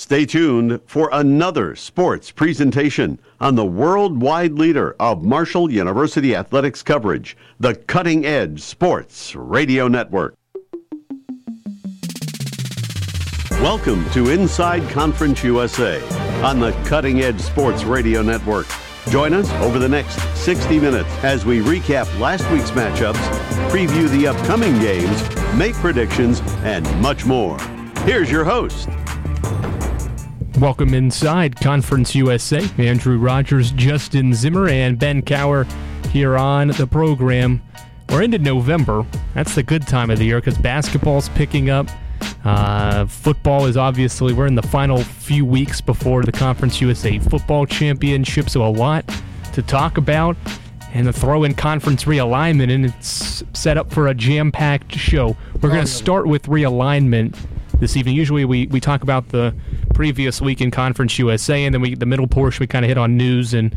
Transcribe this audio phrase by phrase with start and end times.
[0.00, 7.36] Stay tuned for another sports presentation on the worldwide leader of Marshall University athletics coverage,
[7.58, 10.34] the Cutting Edge Sports Radio Network.
[13.60, 16.02] Welcome to Inside Conference USA
[16.42, 18.68] on the Cutting Edge Sports Radio Network.
[19.10, 23.20] Join us over the next 60 minutes as we recap last week's matchups,
[23.68, 25.22] preview the upcoming games,
[25.56, 27.60] make predictions, and much more.
[28.06, 28.88] Here's your host,
[30.60, 32.68] Welcome inside Conference USA.
[32.76, 35.66] Andrew Rogers, Justin Zimmer, and Ben Cower
[36.10, 37.62] here on the program.
[38.10, 39.06] We're into November.
[39.32, 41.88] That's the good time of the year because basketball's picking up.
[42.44, 47.64] Uh, football is obviously, we're in the final few weeks before the Conference USA Football
[47.64, 49.10] Championship, so a lot
[49.54, 50.36] to talk about.
[50.92, 55.38] And the throw in conference realignment, and it's set up for a jam packed show.
[55.62, 57.34] We're going to start with realignment
[57.78, 58.14] this evening.
[58.14, 59.54] Usually we, we talk about the
[60.00, 62.96] previous week in Conference USA, and then we the middle portion we kind of hit
[62.96, 63.76] on news and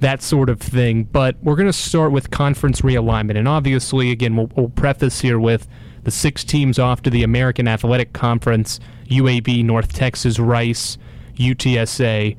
[0.00, 1.04] that sort of thing.
[1.04, 5.38] But we're going to start with conference realignment, and obviously, again, we'll, we'll preface here
[5.38, 5.68] with
[6.02, 10.98] the six teams off to the American Athletic Conference: UAB, North Texas, Rice,
[11.36, 12.36] UTSA,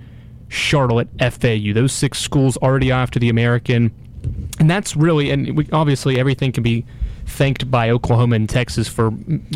[0.49, 1.71] Charlotte, FAU.
[1.73, 3.93] Those six schools already off to the American,
[4.59, 6.83] and that's really and we, obviously everything can be
[7.25, 9.13] thanked by Oklahoma and Texas for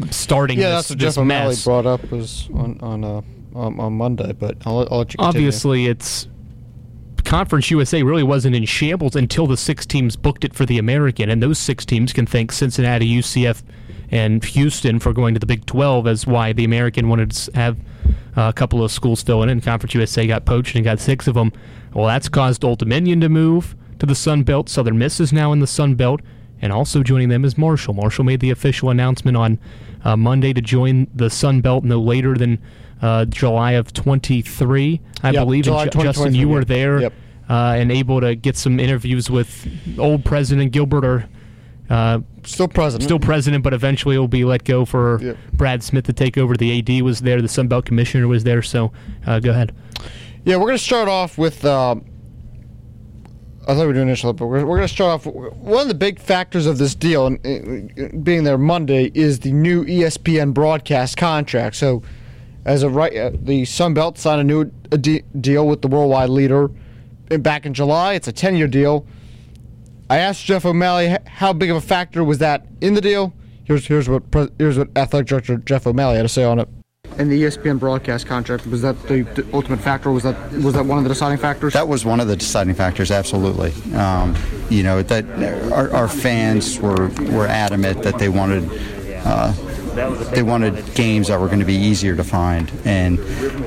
[0.10, 0.58] starting.
[0.58, 3.22] Yeah, this, that's what Jeff O'Malley brought up was on on uh,
[3.56, 4.34] on, on Monday.
[4.34, 5.18] But I'll, I'll let you.
[5.20, 6.28] Obviously, it's
[7.28, 11.30] Conference USA really wasn't in shambles until the six teams booked it for the American,
[11.30, 13.64] and those six teams can thank Cincinnati, UCF,
[14.12, 17.78] and Houston for going to the Big 12 as why the American wanted to have
[18.38, 19.58] a couple of schools filling in.
[19.58, 21.52] And Conference USA got poached and got six of them.
[21.94, 24.70] Well, that's caused Old Dominion to move to the Sun Belt.
[24.70, 26.22] Southern Miss is now in the Sun Belt,
[26.62, 27.94] and also joining them is Marshall.
[27.94, 29.60] Marshall made the official announcement on
[30.06, 32.62] uh, Monday to join the Sun Belt no later than
[33.02, 35.64] uh, July of 23, I Yep, believe.
[35.66, 37.14] Ju- Justin, you were there Yep.
[37.50, 39.68] uh, and able to get some interviews with
[40.00, 41.26] old President Gilbert or
[41.90, 43.04] uh, still president.
[43.06, 45.38] still president, but eventually will be let go for Yep.
[45.54, 46.56] Brad Smith to take over.
[46.56, 48.62] The AD was there, the Sun Belt Commissioner was there.
[48.62, 48.92] So
[49.26, 49.74] uh, go ahead.
[50.44, 51.64] Yeah, we're going to start off with.
[51.66, 51.96] Uh,
[53.70, 55.34] I thought we were doing initial, but we're, we're going to start off.
[55.34, 59.52] One of the big factors of this deal, and uh, being there Monday, is the
[59.52, 61.76] new ESPN broadcast contract.
[61.76, 62.02] So,
[62.68, 65.88] as of right, uh, the Sun Belt signed a new a de- deal with the
[65.88, 66.70] worldwide leader
[67.40, 68.14] back in July.
[68.14, 69.06] It's a 10 year deal.
[70.10, 73.34] I asked Jeff O'Malley how big of a factor was that in the deal.
[73.64, 74.24] Here's here's what
[74.58, 76.70] here's what athletic director Jeff O'Malley had to say on it.
[77.18, 80.12] And the ESPN broadcast contract was that the, the ultimate factor?
[80.12, 81.74] Was that was that one of the deciding factors?
[81.74, 83.74] That was one of the deciding factors, absolutely.
[83.94, 84.36] Um,
[84.70, 85.26] you know that
[85.72, 88.70] our, our fans were were adamant that they wanted
[89.26, 89.54] uh,
[89.98, 93.20] they wanted games that were going to be easier to find, and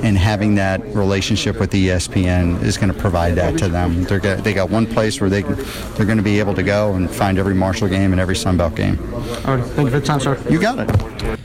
[0.04, 4.04] and having that relationship with ESPN is going to provide that to them.
[4.04, 5.56] They're got, they got one place where they can,
[5.94, 8.76] they're going to be able to go and find every Marshall game and every Sunbelt
[8.76, 8.98] game.
[9.44, 10.40] All right, thank you for the time, sir.
[10.48, 11.38] You got it.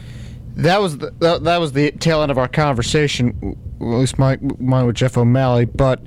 [0.56, 4.38] That was the, that, that was the tail end of our conversation, at least my,
[4.60, 5.66] mine with Jeff O'Malley.
[5.66, 6.02] But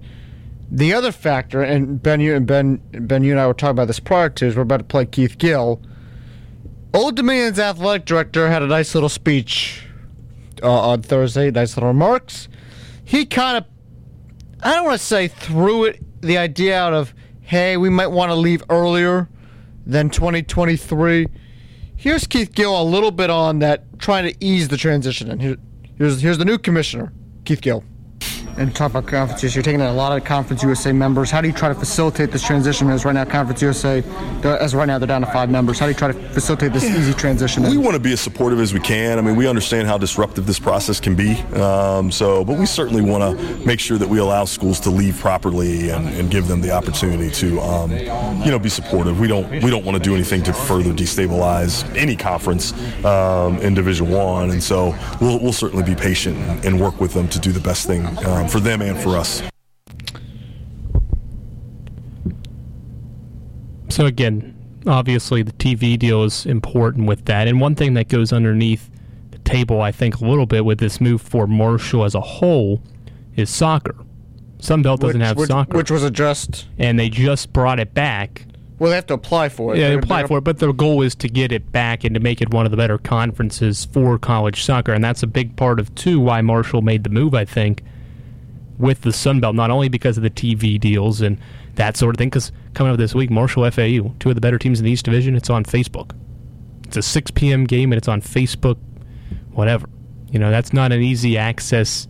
[0.71, 3.89] the other factor, and Ben, you and Ben, Ben, you and I were talking about
[3.89, 5.83] this prior to, is we're about to play Keith Gill.
[6.95, 9.85] Old Dominion's athletic director had a nice little speech
[10.63, 12.49] uh, on Thursday, nice little remarks.
[13.05, 13.65] He kind of,
[14.63, 18.31] I don't want to say threw it the idea out of, hey, we might want
[18.31, 19.29] to leave earlier
[19.87, 21.29] than 2023.
[21.97, 25.31] Here's Keith Gill a little bit on that, trying to ease the transition.
[25.31, 25.57] And here,
[25.97, 27.13] here's here's the new commissioner,
[27.45, 27.85] Keith Gill.
[28.59, 29.55] And talk about conferences.
[29.55, 31.31] You're taking in a lot of Conference USA members.
[31.31, 32.91] How do you try to facilitate this transition?
[32.91, 34.03] As right now, Conference USA,
[34.43, 35.79] as right now they're down to five members.
[35.79, 37.63] How do you try to facilitate this easy transition?
[37.63, 39.17] We want to be as supportive as we can.
[39.17, 41.37] I mean, we understand how disruptive this process can be.
[41.55, 45.17] Um, so, but we certainly want to make sure that we allow schools to leave
[45.19, 49.21] properly and, and give them the opportunity to, um, you know, be supportive.
[49.21, 52.73] We don't we don't want to do anything to further destabilize any conference
[53.05, 56.37] um, in Division One, and so we'll we'll certainly be patient
[56.67, 58.05] and work with them to do the best thing
[58.49, 59.43] for them and for us.
[63.89, 64.55] So again,
[64.87, 67.49] obviously the TV deal is important with that.
[67.49, 68.91] And one thing that goes underneath
[69.31, 72.83] the table, I think, a little bit with this move for Marshall as a whole
[73.37, 73.97] is soccer.
[74.59, 76.67] Sunbelt doesn't have which, soccer, which was addressed.
[76.79, 78.45] and they just brought it back.
[78.79, 79.79] Well, they have to apply for it.
[79.79, 82.15] Yeah, they apply they're- for it, but the goal is to get it back and
[82.15, 85.57] to make it one of the better conferences for college soccer, and that's a big
[85.57, 87.35] part of too why Marshall made the move.
[87.35, 87.83] I think
[88.79, 91.39] with the Sun Belt, not only because of the TV deals and
[91.75, 92.29] that sort of thing.
[92.29, 95.05] Because coming up this week, Marshall FAU, two of the better teams in the East
[95.05, 96.13] Division, it's on Facebook.
[96.87, 97.65] It's a 6 p.m.
[97.65, 98.79] game and it's on Facebook,
[99.53, 99.89] whatever.
[100.31, 102.07] You know, that's not an easy access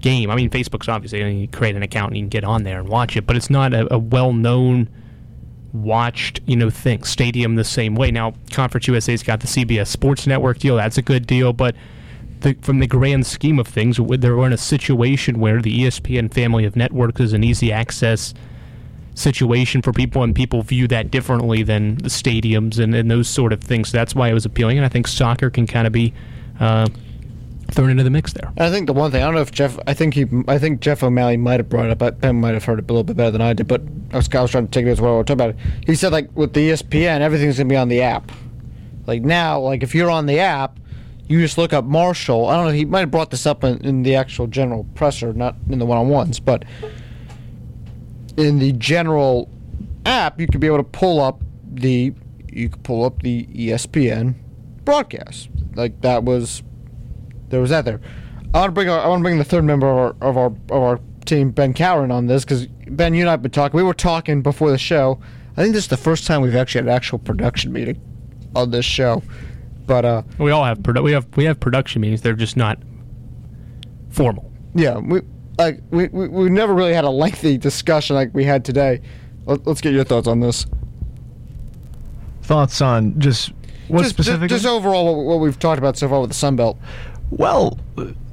[0.00, 0.30] game.
[0.30, 2.62] I mean, Facebook's obviously you, know, you create an account and you can get on
[2.64, 4.88] there and watch it, but it's not a, a well-known,
[5.72, 7.02] watched you know thing.
[7.04, 8.10] Stadium the same way.
[8.10, 10.76] Now, Conference USA's got the CBS Sports Network deal.
[10.76, 11.74] That's a good deal, but
[12.44, 16.64] the, from the grand scheme of things, they're in a situation where the ESPN family
[16.64, 18.34] of networks is an easy access
[19.14, 23.52] situation for people, and people view that differently than the stadiums and, and those sort
[23.52, 23.88] of things.
[23.88, 26.12] So that's why it was appealing, and I think soccer can kind of be.
[26.60, 26.86] Uh,
[27.70, 28.52] thrown into the mix there.
[28.58, 30.80] I think the one thing I don't know if Jeff, I think he, I think
[30.80, 32.20] Jeff O'Malley might have brought it up.
[32.20, 33.80] Ben might have heard it a little bit better than I did, but
[34.12, 35.16] I was, I was trying to take it as well.
[35.16, 35.56] We're talking about it.
[35.86, 38.30] He said like with the ESPN, everything's gonna be on the app.
[39.06, 40.78] Like now, like if you're on the app,
[41.28, 42.48] you just look up Marshall.
[42.48, 42.72] I don't know.
[42.72, 45.86] He might have brought this up in, in the actual general presser, not in the
[45.86, 46.64] one-on-ones, but
[48.36, 49.48] in the general
[50.04, 52.12] app, you could be able to pull up the
[52.48, 54.34] you could pull up the ESPN
[54.84, 55.48] broadcast.
[55.74, 56.62] Like that was
[57.48, 58.00] there was that there.
[58.52, 60.36] I want to bring our, I want to bring the third member of our of
[60.36, 63.50] our, of our team, Ben Cowan, on this because Ben, you and I have been
[63.50, 63.76] talking.
[63.76, 65.20] We were talking before the show.
[65.56, 68.00] I think this is the first time we've actually had an actual production meeting
[68.54, 69.22] on this show.
[69.86, 72.22] But uh, we all have produ- we have we have production meetings.
[72.22, 72.78] They're just not
[74.10, 74.50] formal.
[74.74, 75.20] Yeah, we
[75.58, 79.00] like we, we we never really had a lengthy discussion like we had today.
[79.46, 80.66] Let, us get your thoughts on this.
[82.42, 83.52] Thoughts on just
[83.88, 84.48] what just, specifically?
[84.48, 86.78] Just, just overall, what, what, we've talked about so far with the Sun Belt.
[87.30, 87.78] Well,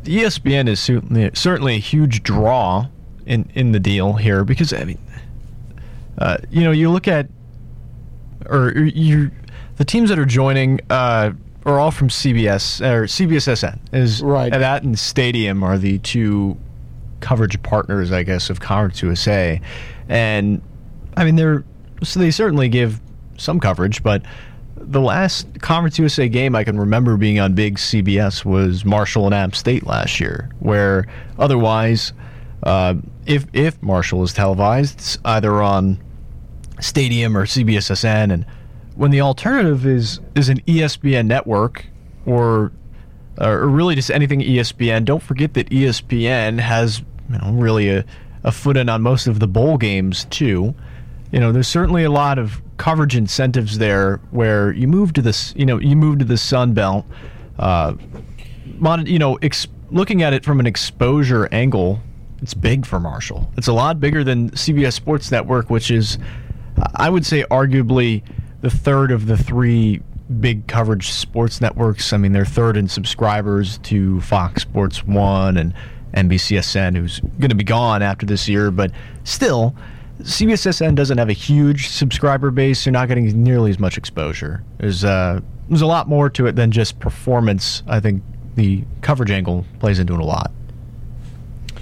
[0.04, 2.88] ESPN is certainly certainly a huge draw
[3.26, 5.00] in in the deal here because I mean,
[6.18, 7.28] uh, you know, you look at
[8.48, 9.32] or you
[9.82, 11.32] the teams that are joining uh,
[11.66, 13.80] are all from CBS or CBSSN.
[13.92, 14.52] Is right.
[14.52, 16.56] That and Stadium are the two
[17.20, 19.60] coverage partners, I guess, of Conference USA,
[20.08, 20.62] and
[21.18, 21.64] I mean they're
[22.04, 23.02] so they certainly give
[23.38, 24.22] some coverage, but
[24.76, 29.34] the last Conference USA game I can remember being on big CBS was Marshall and
[29.34, 31.08] App State last year, where
[31.40, 32.14] otherwise,
[32.62, 32.94] uh,
[33.26, 35.98] if if Marshall is televised, it's either on
[36.80, 38.46] Stadium or CBSSN, and
[39.02, 41.88] when the alternative is is an ESPN network
[42.28, 42.72] or
[43.40, 45.06] or really just anything ESPN.
[45.06, 48.06] Don't forget that ESPN has you know really a,
[48.44, 50.76] a foot in on most of the bowl games too.
[51.32, 55.52] You know, there's certainly a lot of coverage incentives there where you move to this.
[55.58, 57.04] You know, you move to the Sun Belt.
[57.58, 57.96] Uh,
[59.06, 62.00] you know, ex- looking at it from an exposure angle,
[62.44, 63.52] it's big for Marshall.
[63.58, 66.20] It's a lot bigger than CBS Sports Network, which is,
[66.94, 68.22] I would say, arguably
[68.62, 70.02] the third of the three
[70.40, 72.14] big coverage sports networks.
[72.14, 75.74] I mean, they're third in subscribers to Fox Sports One and
[76.14, 78.92] NBCSN, who's going to be gone after this year, but
[79.24, 79.76] still.
[80.22, 82.86] CBSSN doesn't have a huge subscriber base.
[82.86, 84.64] You're not getting nearly as much exposure.
[84.78, 87.82] There's uh, there's a lot more to it than just performance.
[87.88, 88.22] I think
[88.56, 90.52] the coverage angle plays into it a lot.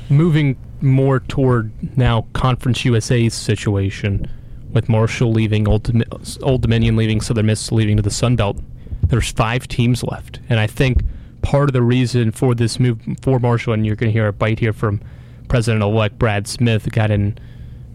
[0.09, 4.29] Moving more toward now Conference USA's situation
[4.71, 5.91] with Marshall leaving, Old,
[6.41, 8.57] Old Dominion leaving, Southern Miss leaving to the Sun Belt.
[9.03, 11.03] There's five teams left, and I think
[11.41, 14.33] part of the reason for this move for Marshall, and you're going to hear a
[14.33, 15.01] bite here from
[15.47, 17.37] President-elect Brad Smith, got in,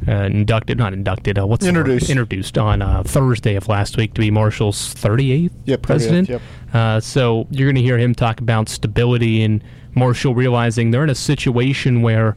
[0.09, 4.21] uh, inducted, not inducted, uh, what's introduced introduced on uh, Thursday of last week to
[4.21, 6.29] be Marshall's 38th yep, president.
[6.29, 6.43] 38th, yep.
[6.75, 9.63] Uh, so you're going to hear him talk about stability and
[9.95, 12.37] Marshall realizing they're in a situation where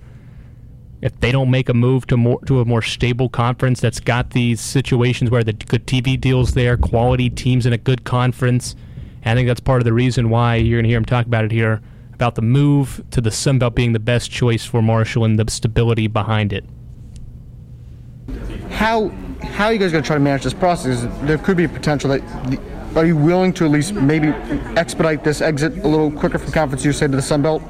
[1.01, 4.31] if they don't make a move to more to a more stable conference that's got
[4.31, 8.75] these situations where the good TV deals there, quality teams in a good conference,
[9.23, 11.45] I think that's part of the reason why you're going to hear him talk about
[11.45, 11.81] it here
[12.13, 15.51] about the move to the Sun Belt being the best choice for Marshall and the
[15.51, 16.65] stability behind it.
[18.71, 19.09] How
[19.43, 21.05] how are you guys going to try to manage this process?
[21.21, 22.21] There could be a potential that.
[22.49, 22.59] The,
[22.95, 24.29] are you willing to at least maybe
[24.75, 27.61] expedite this exit a little quicker from Conference USA to the Sun Belt?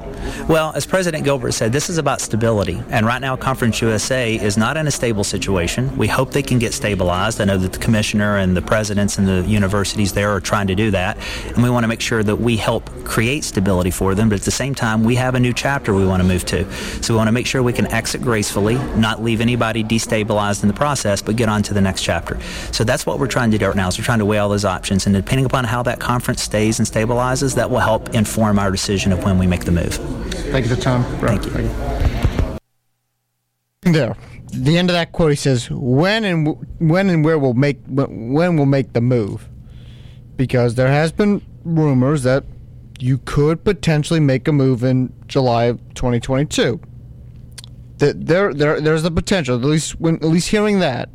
[0.48, 2.82] Well, as President Gilbert said, this is about stability.
[2.90, 5.96] And right now, Conference USA is not in a stable situation.
[5.96, 7.40] We hope they can get stabilized.
[7.40, 10.74] I know that the commissioner and the presidents and the universities there are trying to
[10.74, 11.18] do that.
[11.54, 14.28] And we want to make sure that we help create stability for them.
[14.28, 16.70] But at the same time, we have a new chapter we want to move to.
[17.02, 20.68] So we want to make sure we can exit gracefully, not leave anybody destabilized in
[20.68, 22.38] the process, but get on to the next chapter.
[22.72, 24.48] So that's what we're trying to do right now is we're trying to weigh all
[24.48, 25.06] those options.
[25.06, 29.12] And depending upon how that conference stays and stabilizes, that will help inform our decision
[29.12, 29.98] of when we make the move.
[30.50, 31.04] Thank you for time.
[31.20, 31.50] Thank you.
[31.50, 31.66] Thank
[33.86, 33.92] you.
[33.92, 34.16] There.
[34.52, 38.56] The end of that quote, he says, "When and when and where we'll make when
[38.56, 39.48] we'll make the move,"
[40.36, 42.44] because there has been rumors that
[42.98, 46.80] you could potentially make a move in July of 2022.
[47.98, 49.56] That there, there, there's the potential.
[49.56, 51.10] At least, when at least hearing that.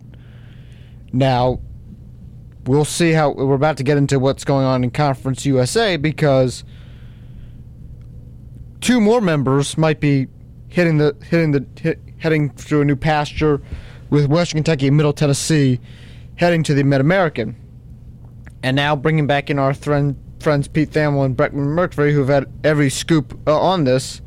[1.11, 1.59] Now,
[2.65, 6.63] we'll see how we're about to get into what's going on in Conference USA because
[8.83, 10.27] two more members might be
[10.67, 13.61] hitting the hitting the hit, heading through a new pasture
[14.09, 15.79] with Western Kentucky and Middle Tennessee
[16.35, 17.55] heading to the Mid American.
[18.61, 22.51] And now bringing back in our friend, friends Pete Thamel and Brett McMurphy, who've had
[22.63, 24.21] every scoop uh, on this.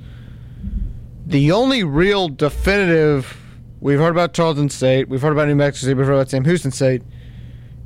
[1.26, 3.36] The only real definitive
[3.80, 6.44] we've heard about Charleston State, we've heard about New Mexico State, we've heard about Sam
[6.44, 7.02] Houston State.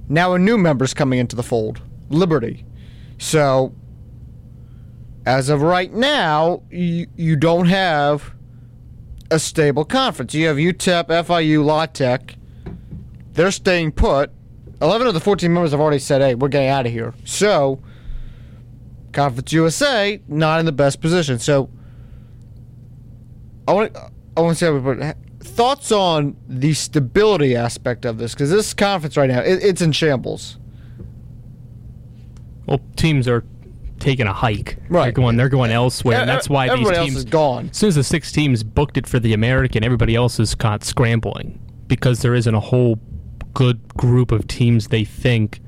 [0.09, 2.65] Now a new member's coming into the fold, Liberty.
[3.19, 3.75] So,
[5.27, 8.33] as of right now, you, you don't have
[9.31, 10.35] a stable conference.
[10.35, 12.35] You have UTEP, FIU, La Tech.
[13.33, 14.31] They're staying put.
[14.83, 17.15] 11 of the 14 members have already said, hey, we're getting out of here.
[17.25, 17.83] So,
[19.13, 21.39] Conference USA, not in the best position.
[21.39, 21.69] So,
[23.67, 23.97] I want
[24.37, 28.35] I want to say, but thoughts on the stability aspect of this?
[28.35, 30.59] Because this conference right now, it, it's in shambles.
[32.67, 33.45] Well, teams are
[34.01, 34.77] taking a hike.
[34.89, 35.05] Right.
[35.05, 35.37] They're going.
[35.37, 37.69] They're going elsewhere, and that's why these everybody else teams is gone.
[37.71, 40.83] As soon as the six teams booked it for the American, everybody else is caught
[40.83, 42.99] scrambling because there isn't a whole
[43.55, 45.61] good group of teams they think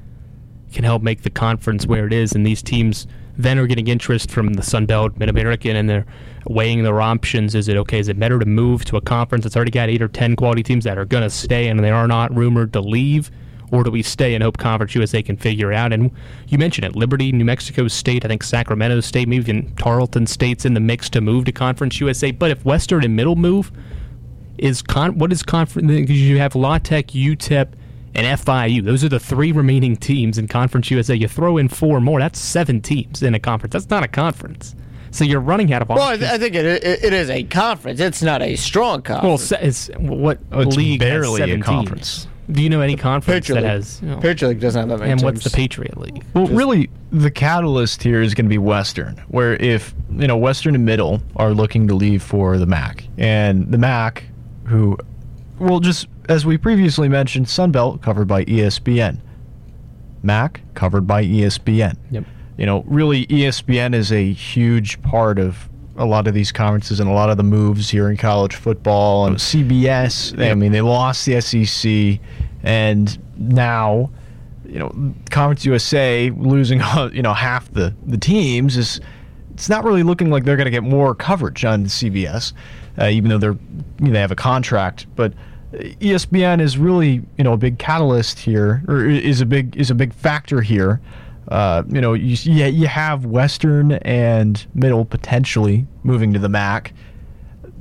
[0.72, 4.30] can help make the conference where it is, and these teams then are getting interest
[4.30, 6.06] from the Sun Belt, Mid American, and they're
[6.46, 7.54] weighing their options.
[7.54, 7.98] Is it okay?
[7.98, 10.62] Is it better to move to a conference that's already got eight or ten quality
[10.62, 13.30] teams that are going to stay and they are not rumored to leave?
[13.72, 15.92] Or do we stay and hope Conference USA can figure it out?
[15.94, 16.10] And
[16.46, 20.64] you mentioned it Liberty, New Mexico State, I think Sacramento State, maybe even Tarleton State's
[20.66, 22.30] in the mix to move to Conference USA.
[22.30, 23.72] But if Western and Middle move,
[24.58, 25.88] is con what is conference?
[25.88, 27.72] Because you have La Tech, UTEP,
[28.14, 28.84] and FIU.
[28.84, 31.14] Those are the three remaining teams in Conference USA.
[31.14, 33.72] You throw in four more, that's seven teams in a conference.
[33.72, 34.74] That's not a conference.
[35.10, 36.20] So you're running out of Well, I, options.
[36.20, 38.00] th- I think it, it, it is a conference.
[38.00, 39.50] It's not a strong conference.
[39.50, 42.26] Well, it's, what it's league barely has a seven conference.
[42.52, 42.56] Teams?
[42.56, 43.76] Do you know any conference Patriot that League.
[43.76, 44.02] has?
[44.02, 45.50] you know, Patriot League doesn't have that many and what's the.
[45.50, 46.24] Patriot League?
[46.34, 50.74] Well, really, the catalyst here is going to be Western, where if you know Western
[50.74, 54.24] and Middle are looking to leave for the MAC, and the MAC,
[54.64, 54.98] who,
[55.58, 59.20] well, just as we previously mentioned, Sunbelt covered by ESPN,
[60.22, 61.96] MAC covered by ESPN.
[62.10, 62.24] Yep.
[62.58, 67.08] You know, really, ESPN is a huge part of a lot of these conferences and
[67.08, 70.38] a lot of the moves here in college football and CBS.
[70.50, 72.20] I mean, they lost the SEC,
[72.62, 74.10] and now
[74.72, 76.80] you know, Conference USA losing,
[77.12, 79.00] you know, half the, the teams is
[79.52, 82.54] it's not really looking like they're going to get more coverage on CBS,
[82.98, 83.58] uh, even though they're
[84.00, 85.06] you know, they have a contract.
[85.14, 85.34] But
[85.74, 89.90] E ESPN is really you know a big catalyst here, or is a big is
[89.90, 91.00] a big factor here.
[91.48, 96.92] Uh, you know, you yeah, you have Western and Middle potentially moving to the MAC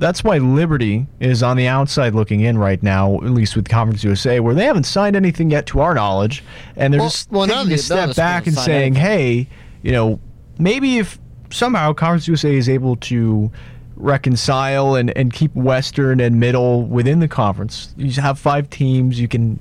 [0.02, 4.02] that's why Liberty is on the outside looking in right now, at least with Conference
[4.02, 6.42] USA, where they haven't signed anything yet, to our knowledge,
[6.76, 9.00] and they're Well- just well, taking a the- none of step back and saying, anything.
[9.00, 9.48] "Hey,
[9.82, 10.18] you know,
[10.58, 13.50] maybe if somehow Conference USA is able to
[13.96, 19.28] reconcile and, and keep Western and Middle within the conference, you have five teams, you
[19.28, 19.60] can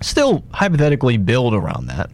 [0.00, 2.10] still hypothetically build around that.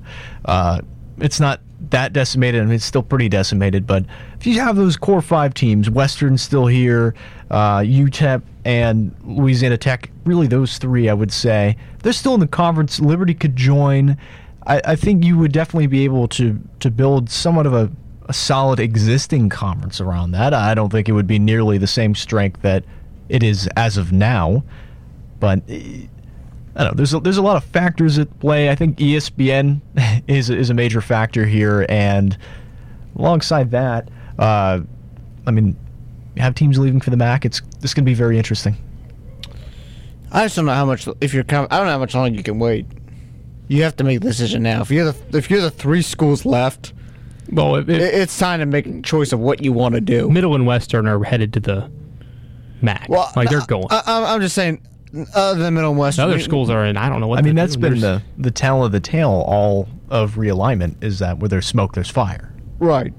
[0.47, 0.81] Uh,
[1.23, 1.61] it's not
[1.91, 2.61] that decimated.
[2.61, 3.87] I mean, it's still pretty decimated.
[3.87, 4.05] But
[4.38, 7.14] if you have those core five teams, Western still here,
[7.50, 12.49] uh, UTEP and Louisiana Tech, really those three, I would say, they're still in the
[12.49, 13.00] conference.
[13.00, 14.17] Liberty could join.
[14.67, 17.91] I, I think you would definitely be able to to build somewhat of a,
[18.26, 20.55] a solid existing conference around that.
[20.55, 22.85] I don't think it would be nearly the same strength that
[23.29, 24.62] it is as of now,
[25.41, 26.07] but eh,
[26.75, 26.97] I don't know.
[26.97, 28.71] There's a, there's a lot of factors at play.
[28.71, 29.81] I think ESPN
[30.29, 32.37] is is a major factor here, and
[33.17, 34.81] alongside that, uh,
[35.47, 35.76] I mean,
[36.38, 37.45] have teams leaving for the MAC.
[37.45, 38.76] It's this going to be very interesting.
[40.31, 41.07] I just don't know how much.
[41.21, 42.87] If you're, com- I don't know how much longer you can wait.
[43.69, 44.81] You have to make a decision now.
[44.81, 46.95] If you're the if you're the three schools left,
[47.50, 50.31] Well, if, it, it's time to make a choice of what you want to do.
[50.31, 51.91] Middle and Western are headed to the
[52.81, 53.87] MAC, Well, like they're going.
[53.91, 54.81] I, I'm- I'm just saying,
[55.35, 56.97] other than Middle and West, The other schools are in.
[56.97, 57.38] I don't know what.
[57.38, 57.92] I mean, they're that's doing.
[57.92, 61.66] been There's- the the tell of the tale all of realignment is that where there's
[61.66, 62.52] smoke, there's fire.
[62.78, 63.12] right.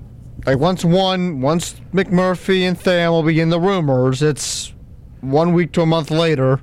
[0.45, 4.21] Like once one, once McMurphy and Thamel begin the rumors.
[4.21, 4.73] It's
[5.21, 6.59] one week to a month later.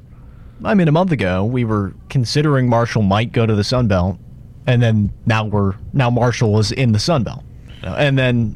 [0.62, 4.18] I mean, a month ago we were considering Marshall might go to the Sun Belt,
[4.66, 7.42] and then now we're now Marshall is in the Sun Belt,
[7.82, 8.54] Uh, and then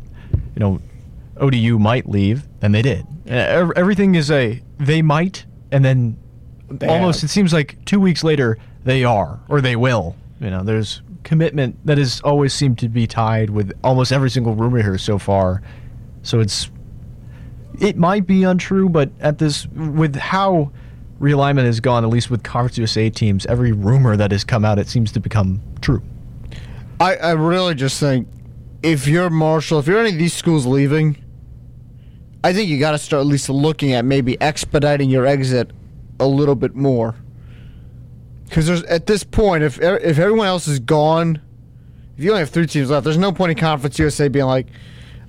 [0.55, 0.81] you know
[1.39, 3.07] ODU might leave, and they did.
[3.27, 6.19] Uh, everything is a they might, and then
[6.69, 7.29] They almost have.
[7.29, 10.17] it seems like two weeks later they are or they will.
[10.41, 14.55] You know, there's commitment that has always seemed to be tied with almost every single
[14.55, 15.63] rumor here so far.
[16.23, 16.71] So it's
[17.81, 20.71] it might be untrue, but at this with how
[21.21, 24.79] realignment has gone, at least with Conference USA teams, every rumor that has come out,
[24.79, 26.03] it seems to become true.
[27.01, 28.29] I, I really just think
[28.83, 31.17] if you're Marshall, if you're any of these schools leaving,
[32.45, 35.71] I think you got to start at least looking at maybe expediting your exit
[36.21, 37.15] a little bit more.
[38.45, 41.41] Because there's at this point, if if everyone else is gone,
[42.17, 44.67] if you only have three teams left, there's no point in Conference USA being like,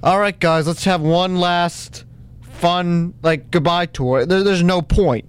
[0.04, 2.06] "All right, guys, let's have one last
[2.42, 5.26] fun like goodbye tour." There, there's no point.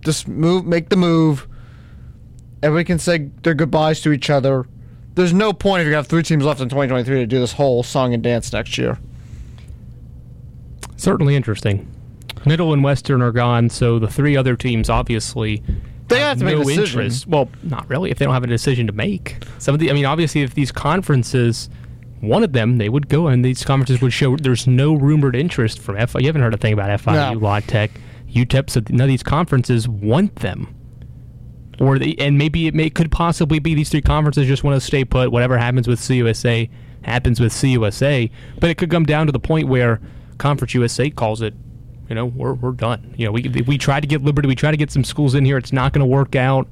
[0.00, 1.48] Just move, make the move.
[2.62, 4.66] Everybody can say their goodbyes to each other.
[5.14, 7.82] There's no point if you have three teams left in 2023 to do this whole
[7.82, 8.98] song and dance next year.
[10.96, 11.93] Certainly interesting.
[12.46, 15.62] Middle and Western are gone, so the three other teams obviously
[16.08, 17.26] They have to make no interest.
[17.26, 18.10] Well, not really.
[18.10, 19.90] If they don't have a decision to make, some of the.
[19.90, 21.68] I mean, obviously, if these conferences
[22.22, 25.96] wanted them, they would go, and these conferences would show there's no rumored interest from
[26.06, 26.20] FI.
[26.20, 27.38] You haven't heard a thing about FIU, No.
[27.38, 27.90] La Tech,
[28.30, 28.70] UTEP.
[28.70, 30.74] So none of these conferences want them.
[31.80, 34.86] Or they, and maybe it may could possibly be these three conferences just want to
[34.86, 35.32] stay put.
[35.32, 36.70] Whatever happens with CUSA
[37.02, 38.30] happens with CUSA.
[38.60, 40.00] But it could come down to the point where
[40.38, 41.54] Conference USA calls it.
[42.08, 43.14] You know, we're we're done.
[43.16, 45.44] You know, we we tried to get Liberty, we tried to get some schools in
[45.44, 45.56] here.
[45.56, 46.68] It's not going to work out.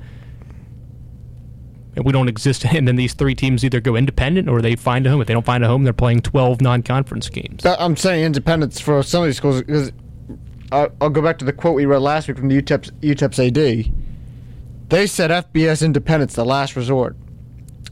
[1.94, 2.64] And we don't exist.
[2.72, 5.20] And then these three teams either go independent or they find a home.
[5.20, 7.64] If they don't find a home, they're playing 12 non-conference games.
[7.66, 9.92] I'm saying independence for some of these schools because
[10.70, 13.38] I'll, I'll go back to the quote we read last week from the UTEP's, UTEP's
[13.38, 13.92] AD.
[14.88, 17.16] They said FBS independence the last resort.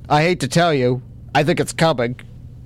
[0.08, 1.02] I hate to tell you,
[1.34, 2.18] I think it's coming.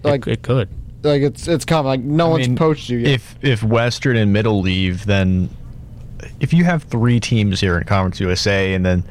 [0.02, 0.68] Like, it, it could.
[1.04, 1.86] Like it's it's coming.
[1.86, 3.10] Like no I one's mean, poached you yet.
[3.12, 5.50] If if Western and Middle leave, then
[6.40, 9.04] if you have three teams here in Conference USA, and then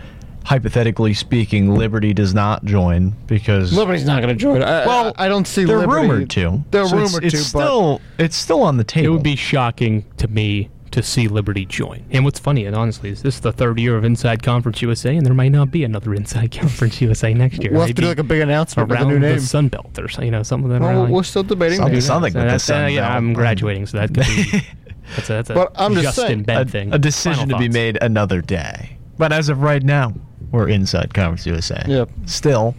[0.46, 4.62] hypothetically speaking, Liberty does not join because Liberty's not going to join.
[4.62, 5.64] I, well, I, I don't see.
[5.64, 6.64] they're Liberty- rumored to.
[6.72, 9.06] They're So rumored it's to, but still it's still on the table.
[9.08, 12.04] It would be shocking to me to see Liberty join.
[12.12, 15.16] And what's funny, and honestly, is this is the third year of Inside Conference USA,
[15.16, 17.72] and there might not be another Inside Conference USA next year.
[17.74, 19.36] we'll have to Maybe do like a big announcement with a around new name.
[19.36, 20.70] the Sun Belt or you know something.
[20.70, 21.78] well, around- we're still debating.
[21.78, 22.02] Something- that.
[22.02, 24.62] something So with the that's, uh, yeah, I'm graduating, so that could be.
[25.18, 26.94] That's a, that's a But I'm just saying, Ben a, thing.
[26.94, 28.98] a decision Final to be made another day.
[29.18, 30.14] But as of right now,
[30.50, 31.84] we're inside Conference USA.
[31.86, 32.10] Yep.
[32.26, 32.74] Still,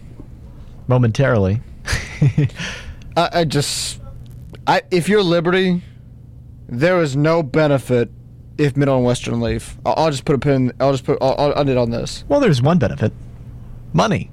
[0.87, 1.61] momentarily.
[3.15, 4.01] I, I just,
[4.67, 5.83] I if you're Liberty,
[6.67, 8.09] there is no benefit
[8.57, 9.77] if Middle and Western leave.
[9.85, 10.71] I'll, I'll just put a pin.
[10.79, 11.17] I'll just put.
[11.21, 12.23] I'll, I'll end it on this.
[12.27, 13.11] Well, there's one benefit:
[13.93, 14.29] money.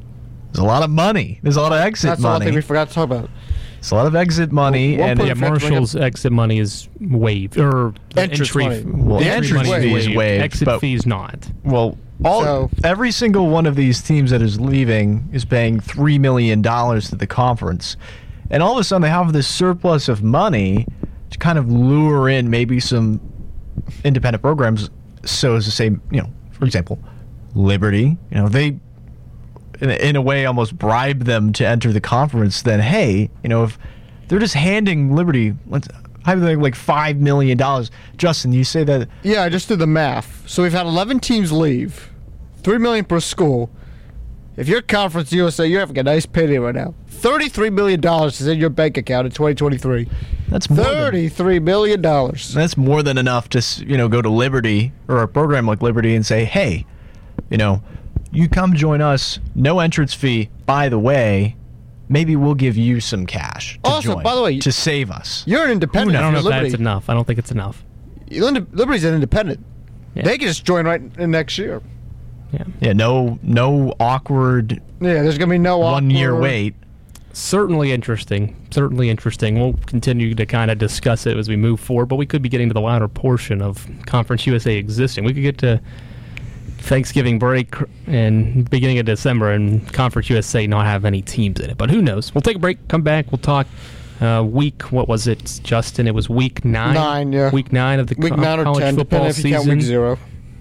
[0.53, 1.41] There's a lot of money.
[1.43, 2.45] There's a lot of exit That's the one money.
[2.47, 3.31] thing we forgot to talk about.
[3.77, 6.59] There's a lot of exit money, Well, and Yeah, If you have Marshall's exit money
[6.59, 8.83] is waived, or the Entrance entry, money.
[8.85, 11.51] Well, The entry entrance fee is waived, exit but- fees not.
[11.65, 16.19] well, all So- every single one of these teams that is leaving is paying three
[16.19, 17.97] million dollars to the conference,
[18.51, 20.87] and all of a sudden they have this surplus of money
[21.33, 23.21] to kind of lure in maybe some
[24.05, 24.91] independent programs.
[25.25, 26.99] So as to say, you know, for example,
[27.55, 28.79] Liberty, you know, they
[29.81, 32.63] in a, way almost bribe them to enter the conference.
[32.63, 33.79] Then hey, you know, if
[34.29, 35.89] they're just handing Liberty, let's
[36.25, 37.91] hypothetically like five million dollars.
[38.17, 40.49] Justin, you say that Yeah, I just did the math.
[40.49, 42.11] So we've had 11 teams leave,
[42.63, 43.71] three million per school.
[44.57, 46.95] If you're Conference USA, you're having a nice payday right now.
[47.09, 50.09] Thirty-three million dollars is in your bank account in 2023.
[50.53, 52.53] That's more than, Thirty-three million dollars.
[52.55, 56.15] that's more than enough to you know go to Liberty or a program like Liberty
[56.15, 56.87] and say, hey,
[57.51, 57.83] you know,
[58.31, 60.51] you come join us, no entrance fee.
[60.67, 61.57] By the way,
[62.09, 63.79] maybe we'll give you some cash.
[63.85, 65.43] To Also, join, by the way, to save us.
[65.47, 66.17] You're an independent.
[66.17, 67.09] I don't know if if you're that's enough.
[67.11, 67.85] I don't think it's enough.
[68.31, 69.65] Liberty's an independent.
[70.15, 70.23] Yeah.
[70.25, 71.83] They can just join right in next year.
[72.53, 72.65] Yeah.
[72.81, 76.75] Yeah, no, no awkward Yeah, there's gonna be no one year wait.
[77.33, 78.55] Certainly interesting.
[78.71, 79.59] Certainly interesting.
[79.59, 82.49] We'll continue to kind of discuss it as we move forward, but we could be
[82.49, 85.25] getting to the latter portion of Conference USA existing.
[85.25, 85.81] We could get to
[86.79, 87.75] Thanksgiving break
[88.07, 91.79] and beginning of December and Conference USA not have any teams in it.
[91.79, 92.35] But who knows?
[92.35, 93.67] We'll take a break, come back, we'll talk
[94.21, 96.07] uh, week, what was it, Justin?
[96.07, 96.95] It was week nine?
[96.95, 97.51] Nine, yeah.
[97.51, 99.53] Week nine of the Week co- nine or college ten, football if you season.
[99.59, 100.19] count week zero.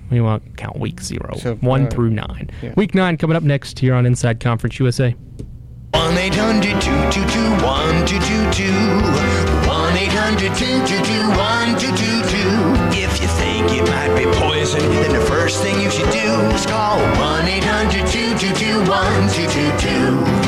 [0.09, 2.49] We want to count week zero, So, one uh, through nine.
[2.61, 2.73] yeah.
[2.75, 5.15] Week nine coming up next here on Inside Conference USA.
[5.93, 8.71] 1 800 222 1222.
[9.67, 12.95] 1 800 222 1222.
[12.95, 16.65] If you think it might be poison, then the first thing you should do is
[16.65, 20.40] call 1 800 222 1222.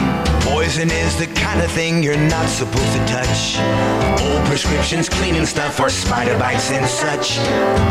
[0.73, 3.59] Poison is the kind of thing you're not supposed to touch.
[4.23, 7.38] Old prescriptions, cleaning stuff, or spider bites and such.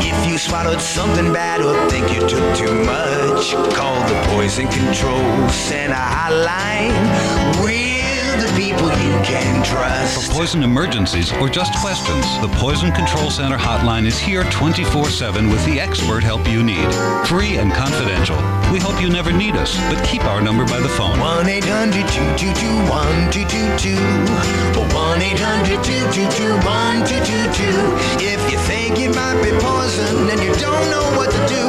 [0.04, 5.48] If you swallowed something bad or think you took too much, call the Poison Control
[5.48, 7.62] Center hotline.
[7.62, 7.91] We'll
[8.40, 10.28] the people you can trust.
[10.28, 15.48] For poison emergencies or just questions, the Poison Control Center hotline is here 24 7
[15.48, 16.88] with the expert help you need.
[17.26, 18.36] Free and confidential.
[18.72, 21.18] We hope you never need us, but keep our number by the phone.
[21.18, 24.52] 1 800 222 1222.
[24.92, 28.24] 1 800 222 1222.
[28.24, 31.64] If you think it might be poison and you don't know what to do,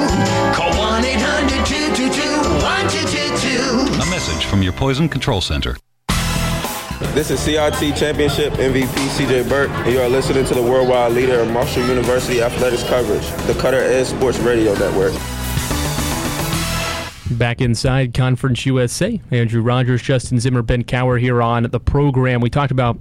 [0.54, 2.23] call 1 800 222
[2.62, 4.02] 1222.
[4.02, 5.78] A message from your Poison Control Center.
[6.99, 11.39] This is CRT Championship MVP CJ Burke, and you are listening to the worldwide leader
[11.39, 15.13] of Marshall University athletics coverage, the Cutting Edge Sports Radio Network.
[17.32, 22.41] Back inside Conference USA, Andrew Rogers, Justin Zimmer, Ben Cower here on the program.
[22.41, 22.99] We talked about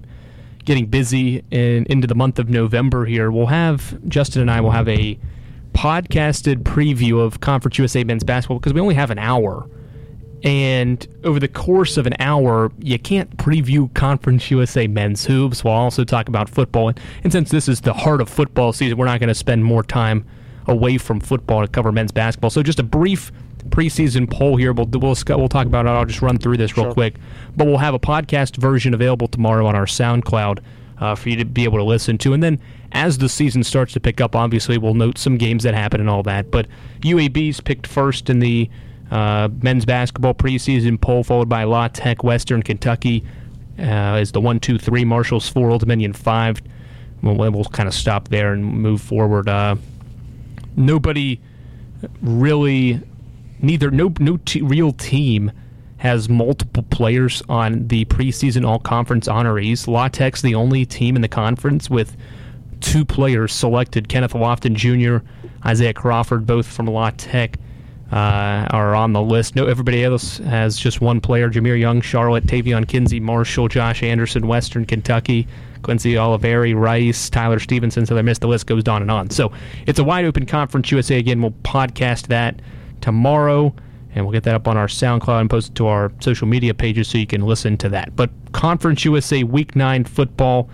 [0.64, 3.30] getting busy in, into the month of November here.
[3.30, 5.18] We'll have, Justin and I will have a
[5.74, 9.68] podcasted preview of Conference USA men's basketball because we only have an hour.
[10.44, 15.62] And over the course of an hour, you can't preview Conference USA men's hoops.
[15.62, 16.92] We'll also talk about football.
[17.22, 19.84] And since this is the heart of football season, we're not going to spend more
[19.84, 20.24] time
[20.66, 22.50] away from football to cover men's basketball.
[22.50, 23.30] So just a brief
[23.68, 24.72] preseason poll here.
[24.72, 25.90] We'll we'll, we'll talk about it.
[25.90, 26.94] I'll just run through this real Sure.
[26.94, 27.14] quick.
[27.56, 30.58] But we'll have a podcast version available tomorrow on our SoundCloud
[30.98, 32.32] uh, for you to be able to listen to.
[32.32, 35.74] And then as the season starts to pick up, obviously we'll note some games that
[35.74, 36.50] happen and all that.
[36.50, 36.66] But
[37.02, 38.68] UAB's picked first in the
[39.12, 43.22] uh, men's basketball preseason poll, followed by La Tech, Western Kentucky
[43.78, 45.04] uh, is the one, two, three.
[45.04, 46.60] Marshall's four, Old Dominion five.
[47.22, 49.48] We'll, we'll kind of stop there and move forward.
[49.48, 49.76] Uh,
[50.76, 51.40] nobody
[52.22, 53.00] really
[53.60, 55.52] neither no no t- real team
[55.98, 59.86] has multiple players on the preseason all conference honorees.
[59.86, 62.16] La Tech's the only team in the conference with
[62.80, 64.08] two players selected.
[64.08, 65.24] Kenneth Lofton Jr.,
[65.64, 67.56] Isaiah Crawford, both from La Tech,
[68.12, 69.56] uh, are on the list.
[69.56, 74.46] No, everybody else has just one player: Jahmir Young, Charlotte, Taevion Kinsey, Marshall, Josh Anderson,
[74.46, 75.48] Western Kentucky,
[75.82, 78.04] Quincy Olivari, Rice, Tyler Stevenson.
[78.04, 79.30] So they missed the list goes on and on.
[79.30, 79.50] So
[79.86, 80.90] it's a wide open conference.
[80.90, 81.40] USA again.
[81.40, 82.60] We'll podcast that
[83.00, 83.74] tomorrow.
[84.14, 86.74] And we'll get that up on our SoundCloud and post it to our social media
[86.74, 88.14] pages so you can listen to that.
[88.14, 90.68] But Conference USA Week 9 football,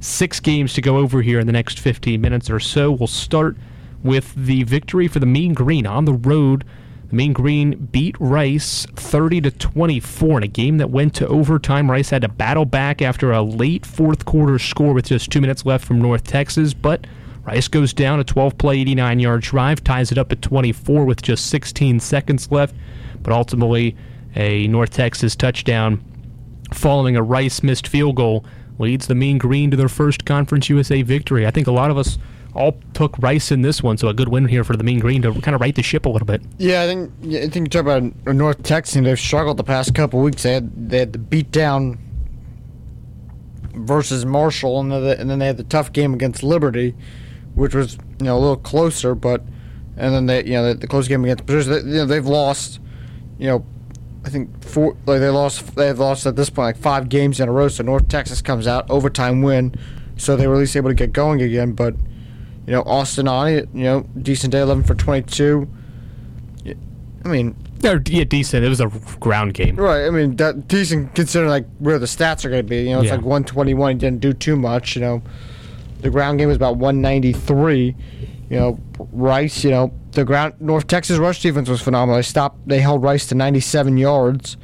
[0.00, 2.90] six games to go over here in the next 15 minutes or so.
[2.90, 3.56] We'll start
[4.04, 6.64] with the victory for the Mean Green on the road.
[7.12, 11.90] Mean Green beat Rice 30 to 24 in a game that went to overtime.
[11.90, 15.66] Rice had to battle back after a late fourth quarter score with just two minutes
[15.66, 17.06] left from North Texas, but
[17.44, 21.20] Rice goes down a 12 play, 89 yard drive, ties it up at 24 with
[21.20, 22.74] just 16 seconds left,
[23.22, 23.94] but ultimately
[24.34, 26.02] a North Texas touchdown
[26.72, 28.44] following a Rice missed field goal
[28.78, 31.46] leads the Mean Green to their first Conference USA victory.
[31.46, 32.16] I think a lot of us
[32.54, 35.22] all took Rice in this one, so a good win here for the Mean Green
[35.22, 36.42] to kind of right the ship a little bit.
[36.58, 39.04] Yeah, I think I think you talk about North Texan.
[39.04, 40.42] They've struggled the past couple weeks.
[40.42, 41.98] They had they had the beat down
[43.74, 46.94] versus Marshall, and and then they had the tough game against Liberty,
[47.54, 49.42] which was you know a little closer, but
[49.96, 51.70] and then they you know the, the close game against Patricia.
[51.70, 52.80] They, you know they've lost,
[53.38, 53.64] you know,
[54.24, 57.48] I think four like they lost they've lost at this point like five games in
[57.48, 57.68] a row.
[57.68, 59.74] So North Texas comes out overtime win,
[60.16, 61.72] so they were at least able to get going again.
[61.72, 61.94] But
[62.66, 65.68] you know Austin on it, you know decent day, eleven for twenty two.
[67.24, 68.64] I mean, They're yeah, decent.
[68.64, 68.88] It was a
[69.20, 69.76] ground game.
[69.76, 70.06] Right.
[70.06, 72.82] I mean, that decent considering like where the stats are going to be.
[72.82, 73.14] You know, it's Yeah.
[73.16, 73.92] like 121.
[73.92, 74.96] He didn't do too much.
[74.96, 75.22] You know,
[76.00, 77.94] the ground game was about 193.
[78.50, 78.78] You know,
[79.12, 79.62] Rice.
[79.62, 82.16] You know, the ground North Texas rush defense was phenomenal.
[82.16, 82.66] They stopped.
[82.68, 84.56] They held Rice to 97 yards,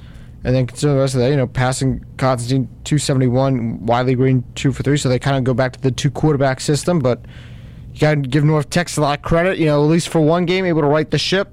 [0.43, 4.73] and then considering the rest of that, you know, passing Constantine 271, Wiley Green two
[4.73, 4.97] for three.
[4.97, 7.25] So they kind of go back to the two quarterback system, but.
[7.99, 10.21] You got to give North Texas a lot of credit, you know, at least for
[10.21, 11.53] one game, able to right the ship